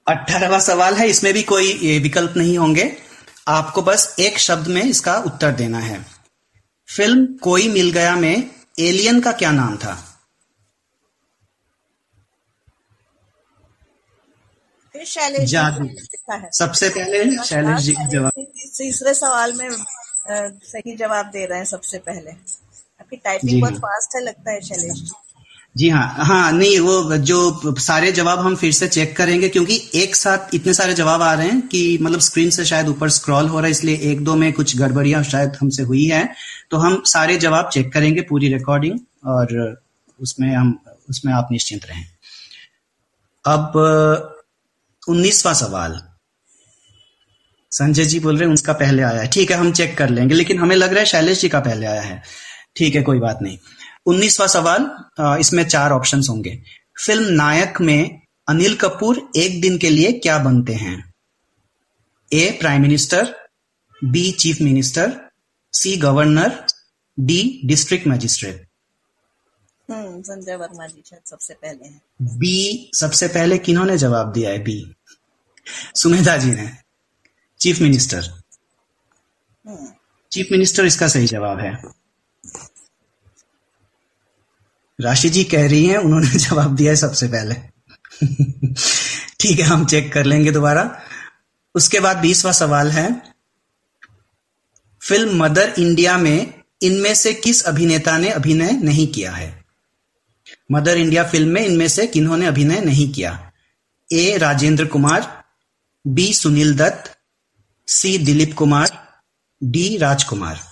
अठारहवा 0.08 0.60
सवाल 0.60 0.94
है 0.94 1.08
इसमें 1.08 1.34
भी 1.34 1.44
कोई 1.44 2.00
विकल्प 2.00 2.34
नहीं 2.38 2.58
होंगे। 2.58 3.07
आपको 3.48 3.82
बस 3.82 4.16
एक 4.20 4.38
शब्द 4.38 4.68
में 4.68 4.84
इसका 4.84 5.18
उत्तर 5.18 5.52
देना 5.52 5.80
है। 5.80 6.06
फ़िल्म 6.96 7.26
कोई 7.38 7.70
मिल 7.70 7.92
गया 7.92 8.16
में 8.16 8.52
एलियन 8.80 9.22
का 9.22 9.32
क्या 9.32 9.52
नाम 9.52 9.78
था? 9.78 10.04
जादू। 15.46 15.90
सबसे 16.52 16.90
पहले 16.90 17.44
शैलेश 17.44 17.82
जी 17.82 17.94
का 17.94 18.08
जवाब। 18.08 18.32
तीसरे 18.78 19.14
सवाल 19.14 19.54
में 19.54 19.70
सही 20.66 20.96
जवाब 20.96 21.26
दे 21.26 21.46
रहे 21.46 21.58
हैं 21.58 21.66
सबसे 21.66 21.98
पहले। 21.98 22.32
आपकी 22.32 23.18
टाइपिंग 23.18 23.62
बहुत 23.62 23.74
फास्ट 23.74 24.16
हाँ। 24.16 24.22
है 24.22 24.28
लगता 24.28 24.52
है 24.52 24.62
शैलेश 24.62 24.94
जी। 24.94 25.12
जी 25.78 25.90
हाँ। 25.90 26.16
हाँ 26.18 26.52
नहीं, 26.52 26.80
वो 26.80 27.18
जो 27.18 27.76
सारे 27.80 28.12
जवाब 28.12 28.40
हम 28.40 28.56
फिर 28.56 28.72
से 28.72 28.88
चेक 28.88 29.16
करेंगे, 29.18 29.50
क्योंकि 29.50 29.90
एक 29.96 30.16
साथ 30.16 30.56
इतने 30.56 30.74
सारे 30.74 30.94
जवाब 30.94 31.22
आ 31.22 31.34
रहे 31.34 31.48
हैं 31.48 31.68
कि 31.68 31.98
मतलब 32.02 32.20
स्क्रीन 32.20 32.50
से 32.50 32.66
शायद 32.66 32.88
ऊपर 32.88 33.10
स्क्रॉल 33.10 33.48
हो 33.48 33.58
रहा 33.58 33.66
है, 33.66 33.72
इसलिए 33.72 33.98
एक 34.12 34.24
दो 34.24 34.36
में 34.36 34.54
कुछ 34.54 34.78
गड़बड़ियाँ 34.78 35.24
शायद 35.24 35.58
हमसे 35.62 35.84
हुई 35.84 36.06
है। 36.06 36.34
तो 36.72 36.78
हम 36.78 37.02
सारे 37.06 37.38
जवाब 37.38 37.70
चेक 37.74 37.94
करेंगे 37.94 38.22
पूरी 38.22 38.54
रिकॉर्डिंग 38.54 39.00
और 39.26 39.78
उसमें 40.20 40.56
हम, 40.56 40.80
उसमें 41.10 41.34
आप 41.34 41.48
निश्चिंत 41.52 41.86
रहें। 41.86 42.06
अब, 43.46 43.72
उन्नीसवा 45.10 45.54
सवाल। 45.54 46.02
संजय 47.72 48.06
जी 48.06 48.20
बोल 48.20 48.38
रहे 48.38 48.48
हैं, 48.48 48.54
उसका 48.54 48.74
पहले 48.74 49.04
आया 49.04 49.22
है। 49.22 49.28
ठीक 49.28 49.52
है, 49.52 49.58
हम 49.58 49.72
चेक 49.72 49.98
कर 49.98 50.10
लेंगे, 50.10 50.36
लेकिन 50.36 50.60
हमें 50.60 50.76
लग 50.76 50.90
रहा 50.90 51.00
है 51.00 51.06
शैलेश 51.06 51.42
जी 51.42 51.50
का 51.50 51.60
पहले 51.60 51.86
आया 51.86 52.02
है। 52.02 52.24
ठीक 52.76 52.96
है, 52.96 53.02
कोई 53.02 53.20
बात 53.20 53.40
नहीं। 53.42 53.58
उन्नीसवा 54.08 54.48
सवाल 54.48 54.90
इसमें 55.40 55.64
चार 55.68 55.92
ऑप्शन 55.92 56.22
होंगे। 56.30 56.62
फ़िल्म 57.06 57.34
नायक 57.34 57.82
में 57.82 58.22
अनिल 58.48 58.76
कपूर 58.76 59.20
एक 59.36 59.60
दिन 59.62 59.78
के 59.78 59.90
लिए 59.90 60.12
क्या 60.20 60.38
बनते 60.40 60.74
हैं? 60.76 61.14
A 62.32 62.50
prime 62.60 62.82
minister 62.82 63.36
B 64.02 64.32
chief 64.34 64.62
minister 64.62 65.20
C 65.74 65.96
governor 65.98 66.66
D 67.18 67.62
district 67.66 68.08
magistrate 68.08 68.66
Sanjay 69.90 70.56
Verma 70.56 70.88
ji 70.88 71.02
शायद 71.06 71.22
सबसे 71.26 71.54
पहले 71.54 71.88
हैं। 71.88 72.02
बी 72.22 72.92
सबसे 72.94 73.28
पहले 73.28 73.58
किन्होंने 73.58 73.98
जवाब 73.98 74.32
दिया 74.34 74.50
है? 74.50 74.60
बी 74.60 74.96
सुमेधा 75.96 76.36
जी 76.38 76.52
ने। 76.52 76.70
चीफ 77.60 77.80
मिनिस्टर 77.82 78.32
चीफ 80.32 80.48
मिनिस्टर 80.52 80.86
इसका 80.86 81.08
सही 81.08 81.28
जवाब 81.28 81.60
है। 81.60 81.72
राशि 85.02 85.30
जी 85.30 85.44
कह 85.44 85.68
रही 85.68 85.86
हैं, 85.86 85.98
उन्होंने 85.98 86.28
जवाब 86.40 86.76
दिया 86.76 86.92
है 86.92 86.96
सबसे 86.96 87.28
पहले। 87.28 87.56
ठीक 89.40 89.60
है, 89.60 89.66
हम 89.66 89.86
चेक 89.86 90.14
कर 90.14 90.26
लेंगे 90.26 90.52
दोबारा। 90.52 91.02
उसके 91.76 92.00
बाद 92.00 92.18
बीसवा 92.18 92.52
सवाल 92.52 92.92
है, 92.92 93.22
फ़िल्म 95.02 95.44
मदर 95.44 95.74
इंडिया 95.80 96.18
में 96.18 96.54
इनमें 96.82 97.16
से 97.16 97.34
किस 97.34 97.64
अभिनेता 97.64 98.18
ने 98.18 98.30
अभिनय 98.30 98.72
नहीं 98.72 99.08
किया 99.08 99.32
है? 99.32 99.66
मदर 100.72 100.98
इंडिया 100.98 101.24
फ़िल्म 101.24 101.50
में 101.50 101.66
इनमें 101.66 101.88
से 101.88 102.08
किन्होंने 102.08 102.46
अभिनय 102.46 102.82
नहीं 102.82 103.14
किया? 103.14 103.52
A, 104.14 104.38
Rajendra 104.38 104.86
Kumar, 104.86 105.44
B, 106.08 106.34
Sunil 106.34 106.76
Dutt, 106.76 107.18
C, 107.88 108.18
Dilip 108.18 108.54
Kumar, 108.54 109.08
D, 109.64 109.98
Rajkumar. 109.98 110.67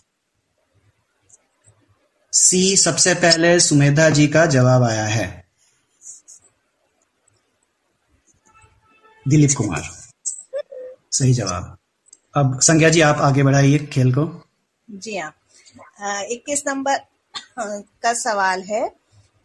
C 2.38 2.78
सबसे 2.78 3.14
पहले 3.14 3.60
सुमेधा 3.60 4.10
जी 4.10 4.28
का 4.28 4.46
जवाब 4.46 4.84
आया 4.84 5.06
है। 5.06 5.48
दिलीप 9.28 9.52
कुमार। 9.58 9.84
सही 11.12 11.34
जवाब। 11.34 11.78
अब 12.36 12.60
संज्ञा 12.62 12.90
जी 12.90 13.02
आप 13.02 13.18
आगे 13.18 13.44
बढ़ाइए 13.44 13.78
खेल 13.86 14.12
को। 14.14 14.44
जी 14.90 15.18
हाँ। 15.18 15.34
इक्कीस 16.24 16.64
नंबर 16.68 16.98
का 18.04 18.14
सवाल 18.14 18.62
है 18.62 18.96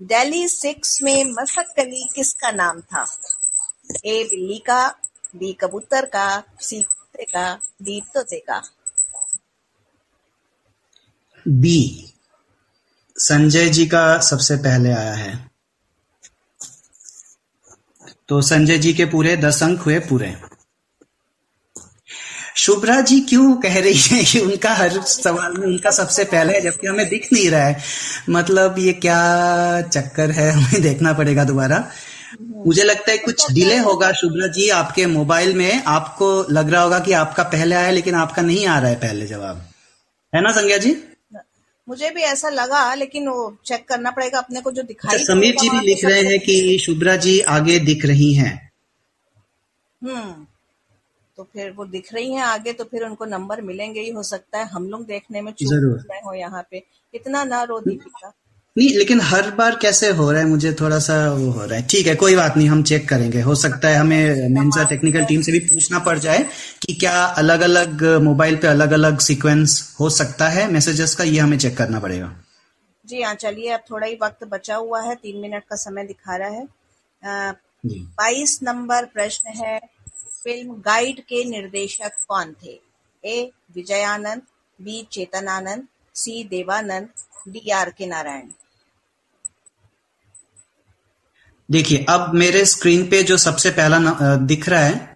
दिल्ली 0.03 0.49
सिक्स 0.49 1.03
में 1.03 1.25
मसक 1.25 1.79
अली 1.79 2.09
किसका 2.15 2.51
नाम 2.51 2.81
था? 2.81 3.07
ए 4.05 4.25
बिल्ली 4.25 4.59
का 4.59 4.89
बी 5.37 5.53
कबूतर 5.53 6.07
का 6.07 6.43
सी 6.61 6.83
कुत्ते 6.83 7.25
का 7.25 7.61
डी 7.83 8.01
तोते 8.01 8.39
का। 8.39 8.63
बी 11.49 12.13
संजय 13.23 13.69
जी 13.69 13.87
का 13.87 14.19
सबसे 14.19 14.57
पहले 14.57 14.91
आया 14.91 15.13
है। 15.13 15.51
तो 18.29 18.43
संजय 18.43 18.79
जी 18.79 18.95
के 18.95 19.05
पूरे 19.05 19.37
दस 19.37 19.63
अंक 19.63 19.81
हुए 19.81 19.99
पूरे। 19.99 20.37
शुभ्रा 22.57 23.01
जी 23.01 23.21
क्यों 23.21 23.55
कह 23.55 23.81
रही 23.81 23.99
है 23.99 24.25
कि 24.25 24.39
उनका 24.39 24.75
हर 24.75 25.03
सवाल 25.03 25.53
में 25.53 25.67
उनका 25.67 25.91
सबसे 25.91 26.25
पहले 26.25 26.53
है, 26.53 26.61
जबकि 26.61 26.87
हमें 26.87 27.09
दिख 27.09 27.29
नहीं 27.33 27.51
रहा 27.51 27.65
है। 27.65 27.83
मतलब 28.31 28.79
ये 28.79 28.93
क्या 28.93 29.81
चक्कर 29.81 30.31
है, 30.31 30.51
हमें 30.51 30.83
देखना 30.83 31.13
पड़ेगा 31.13 31.45
दोबारा। 31.45 31.91
मुझे 32.43 32.83
लगता 32.83 33.11
है 33.11 33.19
कुछ 33.19 33.53
डिले 33.53 33.79
होगा, 33.79 34.13
शुभ्रा 34.13 34.47
जी, 34.47 34.69
आपके 34.69 35.07
मोबाइल 35.07 35.55
में। 35.55 35.83
आपको 35.85 36.47
लग 36.51 36.71
रहा 36.71 36.83
होगा 36.83 36.99
कि 36.99 37.13
आपका 37.13 37.43
पहले 37.43 37.75
आया, 37.75 37.91
लेकिन 37.91 38.15
आपका 38.15 38.43
नहीं 38.43 38.67
आ 38.67 38.79
रहा 38.79 38.89
है 38.89 38.97
पहले 38.97 39.27
जवाब। 39.27 39.69
है 40.35 40.43
ना, 40.43 40.53
संज्ञा 40.53 40.79
जी? 40.79 41.05
मुझे 41.91 42.11
भी 42.11 42.23
ऐसा 42.23 42.49
लगा 42.49 42.83
लेकिन 42.95 43.29
वो 43.29 43.57
चेक 43.65 43.89
करना 43.89 44.11
पड़ेगा 44.11 44.39
अपने 44.39 44.61
को 44.61 44.71
जो 44.71 44.83
दिखाई 44.83 45.15
अच्छा, 45.15 45.25
समीर 45.25 45.57
जी 45.61 45.69
भी 45.69 45.81
लिख 45.87 46.05
रहे 46.05 46.23
हैं 46.23 46.39
कि 46.41 46.79
शुभ्रा 46.79 47.17
जी 47.17 47.41
आगे 47.55 47.79
दिख 47.79 48.05
रही 48.05 48.33
हैं। 48.35 48.53
हम्म 50.03 50.47
तो 51.39 51.45
फिर 51.53 51.71
वो 51.71 51.85
दिख 51.87 52.13
रही 52.15 52.33
हैं 52.33 52.43
आगे 52.43 52.73
तो 52.73 52.85
फिर 52.85 53.05
उनको 53.05 53.25
नंबर 53.25 53.61
मिलेंगे 53.61 54.01
ही 54.01 54.11
हो 54.11 54.23
सकता 54.23 54.59
है 54.59 54.65
हम 54.65 54.89
लोग 54.89 55.05
देखने 55.07 55.41
में 55.41 55.53
चूक 55.53 56.07
हो 56.27 56.35
यहाँ 56.35 56.63
पे। 56.71 56.83
इतना 57.15 57.45
ना 57.45 57.63
रो 57.63 57.81
दीपिका 57.81 58.33
नहीं 58.77 58.89
लेकिन 58.99 59.21
हर 59.21 59.51
बार 59.51 59.77
कैसे 59.77 60.09
हो 60.11 60.31
रहा 60.33 60.41
है 60.41 60.47
मुझे 60.49 60.73
थोड़ा 60.73 60.99
सा 60.99 61.15
वो 61.33 61.51
हो 61.51 61.65
रहा 61.65 61.79
है। 61.79 61.87
ठीक 61.87 62.07
है 62.07 62.15
कोई 62.15 62.35
बात 62.37 62.57
नहीं 62.57 62.69
हम 62.69 62.83
चेक 62.83 63.09
करेंगे। 63.09 63.41
हो 63.41 63.55
सकता 63.55 63.89
है 63.89 63.97
हमें 63.97 64.49
मेन्सा 64.51 64.85
टेक्निकल 64.89 65.25
टीम 65.25 65.41
से 65.43 65.53
भी 65.53 65.59
पूछना 65.61 65.99
पड़ 65.99 66.19
जाए 66.19 66.45
कि 66.83 66.95
क्या 66.95 67.25
अलग 67.43 67.61
अलग 67.61 68.05
मोबाइल 68.23 68.57
पे 68.57 68.67
अलग 68.67 68.93
अलग 68.93 69.19
सीक्वेंस 69.21 69.97
हो 70.01 70.11
सकता 70.11 70.49
है। 70.49 70.71
मैसेजेस 70.73 71.15
का 71.15 71.25
ये 71.25 71.39
हमें 71.39 71.59
चेक 71.59 71.77
करना 71.77 72.01
पड़ेगा। 72.01 72.33
जी 73.05 73.23
हाँ 73.23 73.35
चलिए 73.35 73.71
अब 73.71 73.81
थोड़ा 73.91 74.07
ही 74.07 74.19
वक्त 74.23 74.45
बचा 74.45 74.77
हुआ 74.77 75.03
है। 75.03 75.15
तीन 75.15 75.41
मिनट 75.41 75.65
का 75.71 75.77
समय 75.77 76.05
दिखा 76.07 76.37
रहा 76.37 76.49
है। 76.49 77.53
बाईस 77.87 78.59
नंबर 78.63 79.05
प्रश्न 79.05 79.53
है 79.57 79.79
फ़िल्म 80.45 80.75
गाइड 80.81 81.21
के 81.23 81.45
निर्देशक 81.45 82.13
कौन 82.29 82.55
थे? 82.65 82.79
A 83.25 83.51
Vijayanand 83.75 84.43
B 84.79 85.07
Chetananand 85.13 85.87
C 86.15 86.43
Devanand 86.45 87.09
D 87.49 87.71
R 87.71 87.91
K 87.91 88.07
Narayan. 88.07 88.49
देखिए, 91.71 92.05
अब 92.09 92.31
मेरे 92.35 92.65
स्क्रीन 92.67 93.07
पे 93.07 93.23
जो 93.23 93.37
सबसे 93.37 93.71
पहला 93.71 94.37
दिख 94.39 94.69
रहा 94.69 94.81
है, 94.81 95.09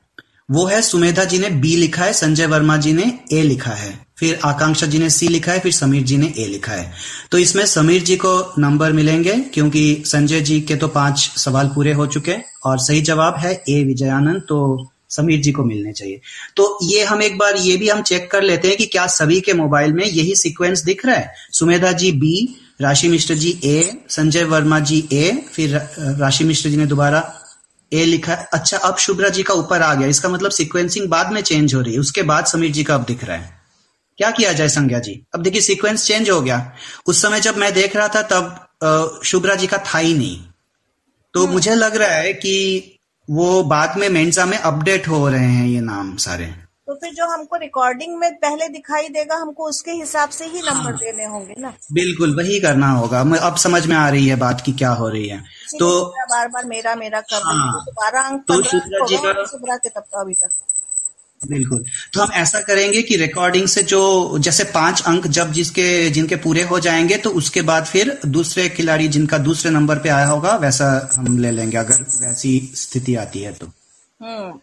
वो 0.51 0.65
है 0.67 0.81
सुमेधा 0.83 1.25
जी 1.25 1.39
ने 1.39 1.49
बी 1.51 1.75
लिखा 1.77 2.05
है, 2.05 2.13
संजय 2.13 2.47
वर्मा 2.47 2.77
जी 2.77 2.93
ने 2.93 3.13
ए 3.33 3.43
लिखा 3.43 3.71
है, 3.73 3.93
फिर 4.19 4.39
आकांक्षा 4.45 4.87
जी 4.87 4.99
ने 4.99 5.11
सी 5.11 5.29
लिखा 5.29 5.53
है, 5.53 5.61
फिर 5.61 5.73
समीर 5.73 6.03
जी 6.03 6.17
ने 6.17 6.33
ए 6.39 6.47
लिखा 6.47 6.73
है। 6.73 6.93
तो 7.31 7.39
इसमें 7.39 7.65
समीर 7.67 8.03
जी 8.03 8.17
को 8.17 8.53
नंबर 8.59 8.93
मिलेंगे, 8.93 9.35
क्योंकि 9.55 10.03
संजय 10.07 10.41
जी 10.41 10.61
के 10.61 10.77
तो 10.77 10.89
पाँच 10.89 11.31
सवाल 11.39 11.69
पूरे 11.75 11.93
हो 11.93 12.07
चुके 12.07 12.37
और 12.65 12.79
सही 12.81 13.01
जवाब 13.03 13.37
है 13.39 13.53
ए 13.69 13.83
विजयानंद 13.85 14.43
तो 14.49 14.91
समीर 15.11 15.41
जी 15.41 15.53
को 15.53 15.65
मिलने 15.65 15.93
चाहिए। 15.93 16.21
तो 16.57 16.79
ये 16.83 17.03
हम 17.05 17.23
एक 17.23 17.39
बार 17.39 17.57
ये 17.57 17.77
भी 17.77 17.89
हम 17.89 18.03
चेक 18.03 18.31
कर 18.31 18.43
लेते 18.43 18.69
हैं 18.69 18.77
कि 18.77 18.87
क्या 18.87 19.07
सभी 19.09 19.41
के 19.41 19.53
मोबाइल 19.55 19.93
में 19.93 20.05
यही 20.05 20.35
सीक्वेंस 20.37 20.83
दिख 20.85 21.05
रहा 21.07 21.17
है। 21.17 21.33
सुमेधा 21.53 21.93
जी 21.95 22.13
बी 22.13 22.35
राशि 22.81 23.09
मिश्र 23.09 23.35
जी 23.35 23.51
ए 23.65 24.05
संजय 24.11 24.45
वर्मा 24.45 24.79
जी 24.81 24.99
ए 25.13 25.31
फिर 25.53 25.77
राशि 26.21 26.45
मिश्र 26.45 26.71
जी 26.71 26.77
ने 26.77 26.87
दोबारा 26.87 27.23
ए 27.93 28.05
लिखा 28.05 28.35
अच्छा 28.53 28.79
अब 28.79 28.97
शुभ्रा 28.97 29.29
जी 29.29 29.43
का 29.43 29.55
ऊपर 29.55 29.83
आ 29.83 29.93
गया। 29.95 30.09
इसका 30.09 30.29
मतलब 30.29 30.51
सीक्वेंसिंग 30.51 31.09
बाद 31.09 31.33
में 31.33 31.41
चेंज 31.43 31.75
हो 31.75 31.81
रही 31.81 31.95
है। 31.95 32.01
उसके 32.01 32.23
बाद 32.23 32.47
समीर 32.47 32.73
जी 32.73 32.85
का 32.85 32.95
अब 32.95 33.05
दिख 33.05 33.25
रहा 33.25 33.37
है। 33.37 33.53
क्या 34.19 34.31
किया 34.31 34.53
जाए 34.53 34.69
संज्ञा 34.69 34.99
जी? 34.99 35.21
अब 35.35 35.43
देखिए 35.43 35.61
सीक्वेंस 35.61 36.07
चेंज 36.07 36.31
हो 36.31 36.41
गया। 36.41 36.73
उस 37.07 37.23
समय 37.23 37.41
जब 37.41 37.57
मैं 37.57 37.73
देख 37.75 37.97
रहा 37.97 38.09
था 38.09 38.23
तब 38.23 39.21
शुभ्रा 39.25 39.55
जी 39.55 39.67
का 39.67 39.79
था 39.87 39.99
ही 39.99 40.15
नहीं। 40.15 40.39
तो 41.35 41.47
मुझे 41.47 41.75
लग 41.75 41.97
रहा 41.97 42.09
है 42.09 42.33
कि 42.33 42.91
वो 43.29 43.63
बाद 43.65 43.97
में 43.99 44.09
मेन्सा 44.09 44.45
में 44.47 44.59
अपडेट 44.59 45.09
हो 45.09 45.29
रहे 45.29 45.47
हैं 45.47 45.67
ये 45.69 45.81
नाम 45.81 46.17
सारे। 46.17 46.53
तो 46.87 46.95
फिर 46.95 47.15
जो 47.15 47.27
हमको 47.27 47.57
रिकॉर्डिंग 47.57 48.19
में 48.19 48.35
पहले 48.35 48.69
दिखाई 48.69 49.09
देगा 49.09 49.35
हमको 49.35 49.69
उसके 49.69 49.91
हिसाब 49.91 50.29
से 50.29 50.45
ही 50.45 50.59
नंबर 50.59 50.91
हाँ। 50.91 50.97
देने 50.97 51.25
होंगे 51.25 51.55
ना। 51.59 51.75
बिल्कुल 51.93 52.37
वही 52.37 52.61
करना 52.61 52.91
होगा। 52.91 53.25
मैं 53.25 53.39
अब 53.39 53.57
समझ 53.57 53.87
में 53.87 53.97
आ 53.97 54.09
रही 54.09 54.27
है 54.29 54.37
बात 54.37 54.63
की 54.67 54.73
क्या 54.73 54.91
हो 54.91 55.09
रही 55.09 55.29
है। 55.29 55.39
तो 55.79 56.05
बार 56.05 56.49
बार 56.49 56.65
मेरा 56.65 56.95
मेरा 56.95 57.21
कर 57.21 57.37
हाँ। 57.37 57.85
बारह 57.91 58.21
अंक 58.21 58.45
तो 58.49 58.55
पंद्रह 58.55 59.07
जी 59.07 59.17
का- 59.17 59.51
शुभ्रा 59.51 59.77
के 59.77 59.89
तब 59.89 60.01
तो 60.01 60.21
अभी 60.21 60.35
तक। 60.35 60.49
बिल्कुल। 61.49 61.85
तो 62.13 62.21
हम 62.21 62.33
ऐसा 62.33 62.61
करेंगे 62.61 63.03
कि 63.03 63.17
रिकॉर्डिंग 63.17 63.69
से 63.69 63.83
जो 63.83 64.37
जैसे 64.39 64.65
पाँच 64.65 65.03
अंक 65.07 65.27
जब 65.27 65.53
जिसके 65.53 66.11
जिनके 66.11 66.37
पूरे 66.37 66.63
हो 66.63 66.81
जाएँगे 66.81 67.17
तो 67.17 67.31
उसके 67.31 67.63
बाद 67.63 67.85
फिर 67.85 68.21
दूसरे 68.27 68.69
खिलाड़ी 68.69 69.09
जिनका 69.09 69.39
दूसरे 69.39 69.71
नंबर 69.71 69.99
पे 69.99 70.09
आया 70.09 70.27
होगा 70.27 70.57
वैसा 70.57 71.11
हम 71.15 71.39
ले 71.39 71.51
लेंगे 71.51 71.77
अगर 71.77 71.95
वैसी 71.95 72.73
स्थिति 72.75 73.15
आती 73.15 73.41
है 73.41 73.53
तो। 73.53 73.67
हम्म। 74.23 74.59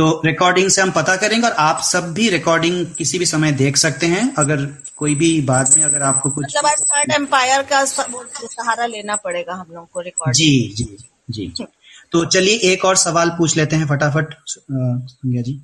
तो 0.00 0.22
रिकॉर्डिंग 0.24 0.68
से 0.70 0.82
हम 0.82 0.90
पता 0.90 1.16
करेंगे 1.16 1.46
और 1.46 1.52
आप 1.52 1.80
सब 1.82 2.12
भी 2.12 2.28
रिकॉर्डिंग 2.30 2.86
किसी 2.98 3.18
भी 3.18 3.26
समय 3.26 3.52
देख 3.52 3.76
सकते 3.76 4.06
हैं। 4.06 4.34
अगर 4.34 4.64
कोई 4.96 5.14
भी 5.14 5.40
बाद 5.40 5.74
में 5.76 5.84
अगर 5.84 6.02
आपको 6.02 6.30
कुछ 6.30 6.44
मतलब 6.44 6.66
आज 6.66 6.80
थर्ड 6.80 7.12
एम्पायर 7.12 7.62
का 7.62 7.84
सहारा 7.84 8.86
लेना 8.86 9.16
पड़ेगा 9.16 9.54
हम 9.54 9.66
लोग 9.70 9.90
को 9.90 10.00
रिकॉर्ड 10.00 10.36
जी 10.36 10.74
जी 10.76 10.96
जी। 11.30 11.64
तो 12.12 12.24
चलिए 12.24 12.56
एक 12.72 12.84
और 12.84 12.96
सवाल 12.96 13.30
पूछ 13.30 13.56
लेते 13.56 13.76
हैं 13.76 13.86
फटाफट। 13.86 14.34
संज्ञा 14.50 15.42
जी। 15.42 15.60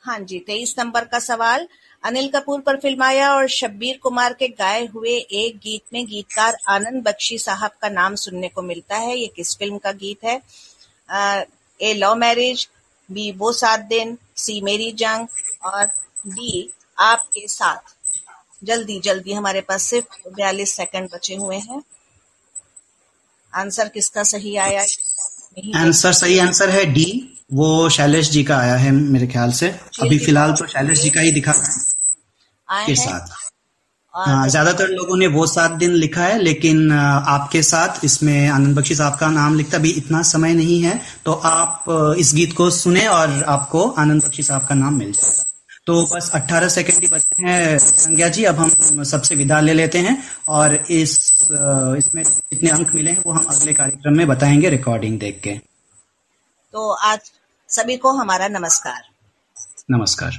हाँ 0.00 0.18
जी 0.18 0.38
तेईस 0.38 0.74
नंबर 0.78 1.04
का 1.04 1.18
सवाल। 1.18 1.68
अनिल 2.04 2.28
कपूर 2.28 2.60
पर 2.60 2.76
फिल्माया 2.76 3.32
और 3.32 3.48
शब्बीर 3.48 3.98
कुमार 4.02 4.32
के 4.32 4.48
गाए 4.48 4.86
हुए 4.86 5.10
एक 5.10 5.56
गीत 5.56 5.82
में 5.92 6.06
गीतकार 6.06 6.56
आनंद 6.68 7.02
बख्शी 7.02 7.38
साहब 7.38 7.70
का 7.82 7.88
नाम 7.88 8.14
सुनने 8.14 8.48
को 8.48 8.62
मिलता 8.62 8.96
है। 8.96 9.18
ये 9.18 9.26
किस 9.36 9.56
फ़िल्म 9.58 9.78
का 9.78 9.92
गीत 9.92 10.24
है? 10.24 10.40
अ, 11.10 11.44
A 11.82 11.94
love 11.94 12.14
marriage 12.14 12.68
B 13.10 13.32
Woh 13.32 13.52
Saat 13.52 13.80
Din 13.80 14.18
सी 14.36 14.60
मेरी 14.60 14.92
जंग 14.92 15.26
और 15.64 15.84
डी 16.26 16.72
आपके 16.98 17.48
साथ। 17.48 17.94
जल्दी 18.64 19.00
जल्दी 19.00 19.32
हमारे 19.32 19.60
पास 19.60 19.82
सिर्फ़ 19.82 20.28
बयालीस 20.28 20.72
सेकंड 20.72 21.10
बचे 21.14 21.36
हुए 21.36 21.56
हैं। 21.56 21.82
आंसर 23.54 23.88
किसका 23.88 24.22
सही 24.22 24.56
आया? 24.56 24.82
नहीं। 24.82 25.74
आंसर 25.74 26.12
सही 26.12 26.38
आंसर 26.38 26.70
है 26.70 26.84
डी। 26.86 27.32
वो 27.52 27.88
शैलेश 27.88 28.30
जी 28.30 28.44
का 28.44 28.56
आया 28.58 28.76
है 28.76 28.90
मेरे 28.90 29.26
ख्याल 29.26 29.52
से। 29.52 29.68
अभी 30.00 30.18
फ़िलहाल 30.18 30.52
तो 30.52 30.66
शैलेश 30.66 31.00
जी 31.00 31.10
का 31.10 31.20
ही 31.20 31.32
दिखा 31.32 31.52
है 31.52 32.86
के 32.86 32.94
साथ। 32.94 33.45
ज़्यादातर 34.16 34.88
लोगों 34.88 35.16
ने 35.16 35.26
वो 35.26 35.46
सात 35.46 35.70
दिन 35.70 35.92
लिखा 35.94 36.22
है 36.22 36.38
लेकिन 36.38 36.92
आपके 36.92 37.62
साथ 37.62 38.04
इसमें 38.04 38.48
आनंद 38.48 38.76
बख्शी 38.78 38.94
साहब 38.94 39.18
का 39.18 39.28
नाम 39.30 39.54
लिखता 39.54 39.78
भी 39.78 39.90
इतना 39.92 40.22
समय 40.24 40.54
नहीं 40.54 40.80
है 40.82 41.00
तो 41.24 41.32
आप 41.46 41.84
इस 42.18 42.32
गीत 42.34 42.52
को 42.52 42.70
सुने 42.72 43.06
और 43.08 43.42
आपको 43.48 43.88
आनंद 43.98 44.24
बख्शी 44.24 44.42
साहब 44.42 44.66
का 44.66 44.74
नाम 44.74 44.94
मिल 44.94 45.12
जाएगा। 45.12 45.42
तो 45.86 46.02
बस 46.06 46.30
18 46.34 46.68
सेकंड 46.68 47.02
ही 47.02 47.08
बचे 47.08 47.42
हैं 47.42 47.78
संज्ञा 47.78 48.28
जी 48.28 48.44
अब 48.44 48.56
हम 48.56 49.02
सबसे 49.04 49.34
विदा 49.34 49.60
ले 49.60 49.74
लेते 49.74 49.98
हैं 49.98 50.16
और 50.48 50.74
इस 50.74 51.18
इसमें 51.98 52.24
कितने 52.24 52.70
अंक 52.70 52.94
मिले 52.94 53.10
हैं 53.10 53.22
वो 53.26 53.32
हम 53.32 53.44
अगले 53.50 53.72
कार्यक्रम 53.74 54.16
में 54.16 54.26
बताएँगे 54.28 54.70
रिकॉर्डिंग 54.70 55.18
देख 55.20 55.40
के। 55.44 55.54
तो 56.74 56.90
आज 57.04 57.30
सभी 57.68 57.96
को 57.96 58.12
हमारा 58.14 58.48
नमस्कार। 58.48 59.02
नमस्कार। 59.90 60.38